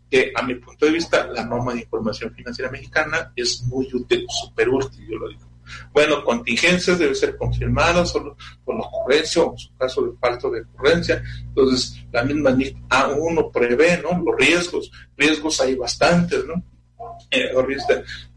[0.09, 4.25] que a mi punto de vista la norma de información financiera mexicana es muy útil,
[4.29, 5.52] súper útil, yo lo digo.
[5.91, 10.49] Bueno, contingencias deben ser confirmadas solo con la ocurrencia o en su caso de falta
[10.49, 11.23] de ocurrencia.
[11.39, 14.21] Entonces, la misma NIF A1 prevé, ¿no?
[14.23, 14.91] Los riesgos.
[15.17, 16.63] Riesgos hay bastantes, ¿no?
[17.31, 17.51] Eh,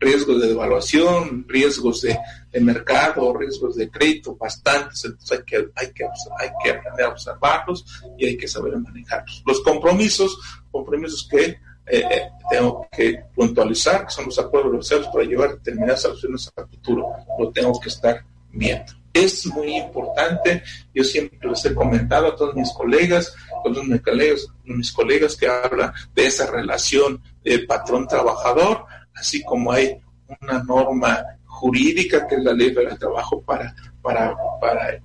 [0.01, 2.19] riesgos de devaluación, riesgos de,
[2.61, 7.85] mercado, riesgos de crédito, bastantes, entonces hay que, hay, que, hay que aprender a observarlos
[8.17, 9.43] y hay que saber manejarlos.
[9.47, 10.39] Los compromisos,
[10.71, 16.03] compromisos que eh, eh, tengo que puntualizar, que son los acuerdos negociados para llevar determinadas
[16.03, 17.13] soluciones al futuro.
[17.39, 18.93] Lo tengo que estar viendo.
[19.13, 20.63] Es muy importante,
[20.93, 25.37] yo siempre les he comentado a todos mis colegas, a todos mis colegas, mis colegas
[25.37, 28.85] que hablan de esa relación de patrón-trabajador,
[29.15, 29.99] así como hay
[30.43, 35.01] una norma jurídica que es la ley del trabajo para, para, para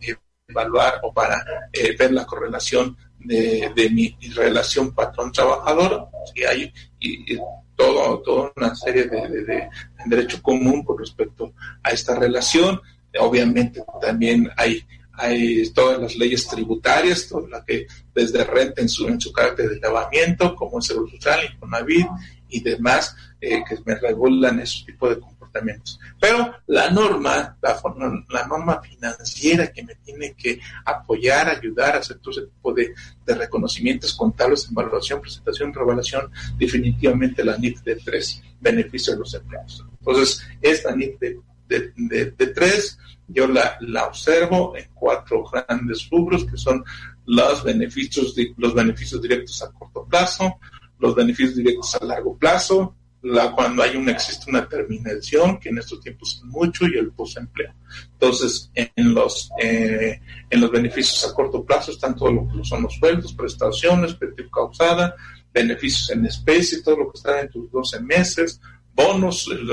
[0.47, 7.37] evaluar o para eh, ver la correlación de, de mi relación patrón-trabajador, si hay y,
[7.75, 9.69] todo, toda una serie de, de,
[10.05, 12.79] derecho común con respecto a esta relación.
[13.19, 19.07] Obviamente también hay hay todas las leyes tributarias, toda la que desde renta en su,
[19.07, 22.07] en su carácter de elevamiento, como el Seguro Social, Infonavit
[22.49, 25.17] y demás, eh, que me regulan ese tipo de
[25.51, 25.99] comportamientos.
[26.19, 27.81] Pero la norma, la,
[28.29, 32.93] la, norma financiera que me tiene que apoyar, ayudar a hacer todo ese tipo de,
[33.25, 39.85] reconocimientos contables, evaluación, presentación, revelación, definitivamente la NIF de tres, beneficio de los empleados.
[39.99, 42.97] Entonces, esta NIF de, de, de, de tres
[43.33, 46.83] yo la, la observo en cuatro grandes rubros que son
[47.25, 50.59] los beneficios, los beneficios directos a corto plazo,
[50.99, 55.77] los beneficios directos a largo plazo, la, cuando hay una, existe una terminación, que en
[55.77, 57.73] estos tiempos es mucho, y el posempleo.
[58.13, 60.19] Entonces, en los, eh,
[60.49, 64.17] en los beneficios a corto plazo están todo lo que son los sueldos, prestaciones,
[64.51, 65.15] causada,
[65.53, 68.59] beneficios en especie, todo lo que está en tus 12 meses,
[68.93, 69.67] bonos en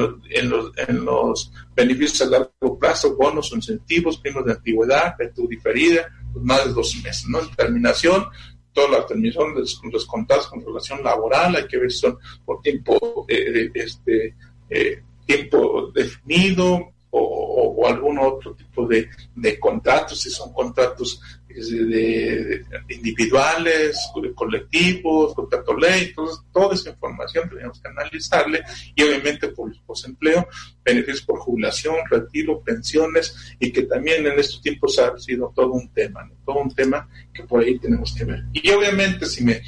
[0.50, 6.44] los, en los, beneficios a largo plazo, bonos incentivos, primos de antigüedad, virtud diferida, pues
[6.44, 7.40] más de dos meses, ¿no?
[7.40, 8.26] En terminación,
[8.78, 12.60] toda la terminación de los contratos con relación laboral, hay que ver si son por
[12.60, 14.36] tiempo, eh, este,
[14.70, 16.92] eh, tiempo definido,
[17.60, 23.98] o, algún otro tipo de, de, contratos, si son contratos de, individuales,
[24.34, 28.62] colectivos, contrato ley, entonces toda esa información tenemos que analizarle
[28.94, 30.46] y obviamente por el posempleo,
[30.84, 35.88] beneficios por jubilación, retiro, pensiones y que también en estos tiempos ha sido todo un
[35.92, 38.44] tema, todo un tema que por ahí tenemos que ver.
[38.52, 39.62] Y obviamente si me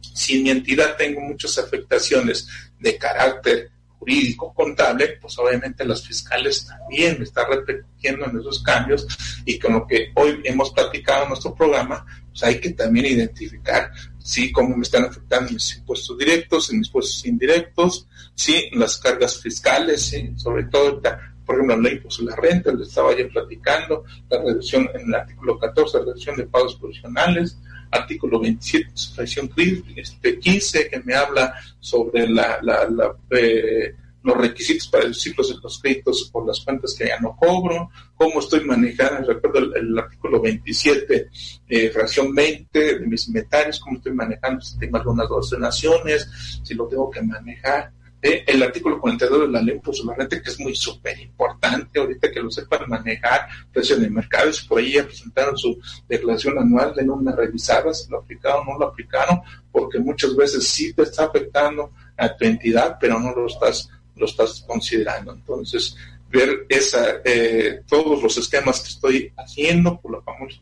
[0.00, 2.48] si mi entidad tengo muchas afectaciones
[2.80, 9.06] de carácter jurídico contable, pues obviamente los fiscales también están repercutiendo en esos cambios
[9.44, 13.90] y con lo que hoy hemos platicado en nuestro programa, pues hay que también identificar
[14.18, 20.02] sí cómo me están afectando mis impuestos directos, mis impuestos indirectos, sí las cargas fiscales,
[20.02, 21.00] sí, sobre todo
[21.46, 25.14] por ejemplo, la ley pues la renta, le estaba ya platicando, la reducción en el
[25.14, 27.58] artículo 14, la reducción de pagos provisionales,
[27.90, 29.50] artículo 27, sección
[29.96, 35.80] este 15, que me habla sobre la, la, eh, los requisitos para deducirlos de los
[35.80, 41.28] créditos por las cuentas que ya no cobro, cómo estoy manejando, recuerdo el, artículo 27,
[41.68, 46.28] eh, fracción 20 de mis inventarios, cómo estoy manejando si tengo algunas donaciones,
[46.62, 50.42] si lo tengo que manejar, eh, el artículo 42 de la ley pues la renta
[50.42, 54.94] que es muy súper importante ahorita que lo sepan manejar, presión de mercados, por ahí
[54.94, 59.40] ya presentaron su declaración anual de una revisada, si lo aplicaron o no lo aplicaron,
[59.70, 64.26] porque muchas veces sí te está afectando a tu entidad, pero no lo estás, lo
[64.26, 65.32] estás considerando.
[65.32, 65.96] Entonces,
[66.28, 70.58] ver esa, eh, todos los esquemas que estoy haciendo por la famosa,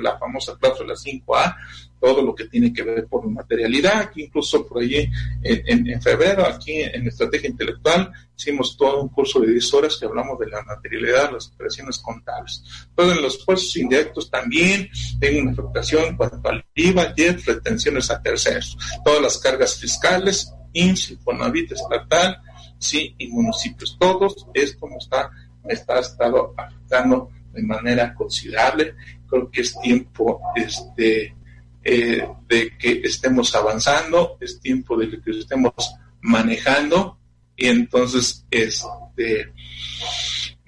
[0.00, 1.56] la famosa cláusula 5A,
[2.00, 5.08] todo lo que tiene que ver por materialidad, aquí incluso por allí
[5.42, 10.38] en, febrero, aquí en Estrategia Intelectual, hicimos todo un curso de 10 horas que hablamos
[10.38, 12.62] de la materialidad, las operaciones contables.
[12.94, 14.88] Todos en los puestos indirectos también
[15.18, 20.52] tengo una afectación en cuanto al IVA, y retenciones a terceros, todas las cargas fiscales,
[20.72, 22.40] INSI, Fonavit estatal,
[22.78, 25.30] sí, y municipios, todos, esto me está,
[25.64, 28.94] me está estado afectando de manera considerable.
[29.30, 31.34] Creo que es tiempo, este,
[31.82, 35.72] eh, de que estemos avanzando, es tiempo de que estemos
[36.20, 37.18] manejando
[37.56, 39.52] y entonces este,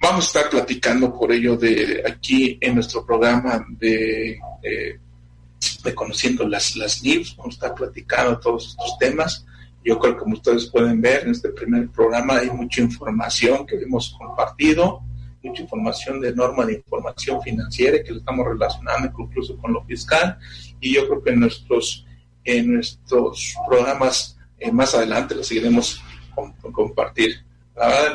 [0.01, 4.99] vamos a estar platicando por ello de aquí en nuestro programa de, eh,
[5.93, 9.45] conociendo las, las NIPS, vamos a estar platicando todos estos temas.
[9.85, 13.75] Yo creo que como ustedes pueden ver en este primer programa hay mucha información que
[13.75, 15.01] hemos compartido
[15.43, 20.37] mucha información de norma de información financiera que lo estamos relacionando incluso con lo fiscal
[20.79, 22.05] y yo creo que en nuestros
[22.45, 26.01] en nuestros programas eh, más adelante lo seguiremos
[26.33, 27.43] con, compartir.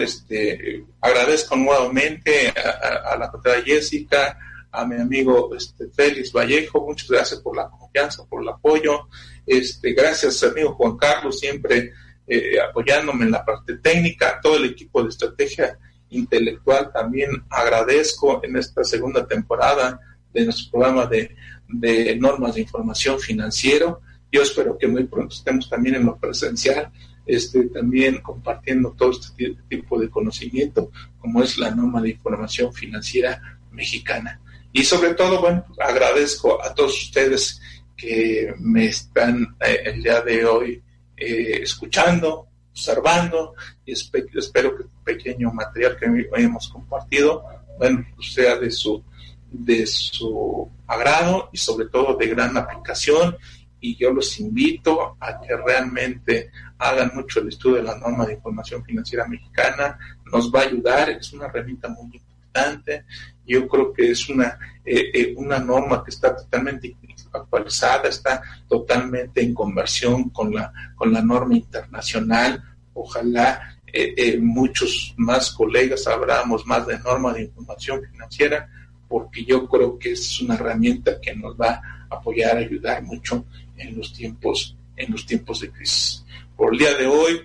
[0.00, 4.38] este, agradezco nuevamente a, la doctora Jessica,
[4.70, 9.08] a mi amigo este, Félix Vallejo, muchas gracias por la confianza, por el apoyo.
[9.46, 11.92] Este, gracias, amigo Juan Carlos, siempre
[12.26, 15.78] eh, apoyándome en la parte técnica, todo el equipo de estrategia
[16.10, 16.90] intelectual.
[16.92, 20.00] También agradezco en esta segunda temporada
[20.32, 24.00] de nuestro programa de, normas de información financiero.
[24.30, 26.90] Yo espero que muy pronto estemos también en lo presencial,
[27.26, 33.58] este, también compartiendo todo este tipo de conocimiento, como es la norma de información financiera
[33.70, 34.40] mexicana.
[34.72, 37.60] Y sobre todo, bueno, agradezco a todos ustedes
[37.96, 40.82] que me están eh, el día de hoy
[41.16, 42.47] eh, escuchando,
[42.78, 43.54] observando
[43.84, 46.06] y espero que el pequeño material que
[46.36, 47.44] hemos compartido
[47.76, 49.02] bueno, pues, sea de su,
[49.50, 53.36] de su agrado y sobre todo de gran aplicación.
[53.80, 58.34] Y yo los invito a que realmente hagan mucho el estudio de la norma de
[58.34, 59.96] información financiera mexicana.
[60.32, 63.04] Nos va a ayudar, es una herramienta muy importante.
[63.46, 66.88] Yo creo que es una, eh, eh, una norma que está totalmente
[67.32, 72.62] actualizada, está totalmente en conversión con la, con la norma internacional.
[72.94, 78.68] Ojalá eh, muchos más colegas hablamos más de norma de información financiera,
[79.08, 83.96] porque yo creo que es una herramienta que nos va a apoyar, ayudar mucho en
[83.96, 86.24] los tiempos, en los tiempos de crisis.
[86.56, 87.40] Por el día de hoy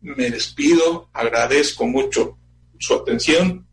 [0.00, 2.38] me despido, agradezco mucho
[2.78, 3.66] su atención,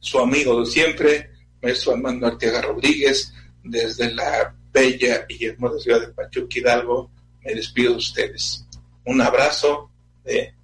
[0.00, 1.30] su amigo de siempre,
[1.62, 3.32] maestro Armando Arteaga Rodríguez,
[3.62, 7.10] desde la bella y hermosa ciudad de Pachuca Hidalgo,
[7.42, 8.66] me despido de ustedes.
[9.06, 9.90] Un abrazo
[10.22, 10.54] de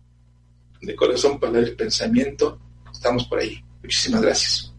[0.81, 2.59] de corazón para el pensamiento.
[2.93, 3.63] Estamos por ahí.
[3.83, 4.70] Muchísimas gracias.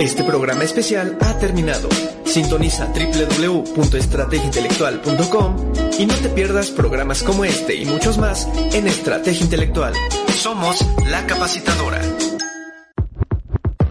[0.00, 1.88] Este programa especial ha terminado.
[2.24, 9.92] Sintoniza www.estrategiaintelectual.com y no te pierdas programas como este y muchos más en Estrategia Intelectual.
[10.28, 12.00] Somos la capacitadora.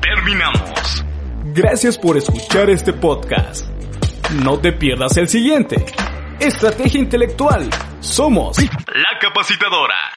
[0.01, 1.03] Terminamos.
[1.53, 3.65] Gracias por escuchar este podcast.
[4.43, 5.83] No te pierdas el siguiente.
[6.39, 7.69] Estrategia Intelectual.
[7.99, 10.13] Somos la capacitadora.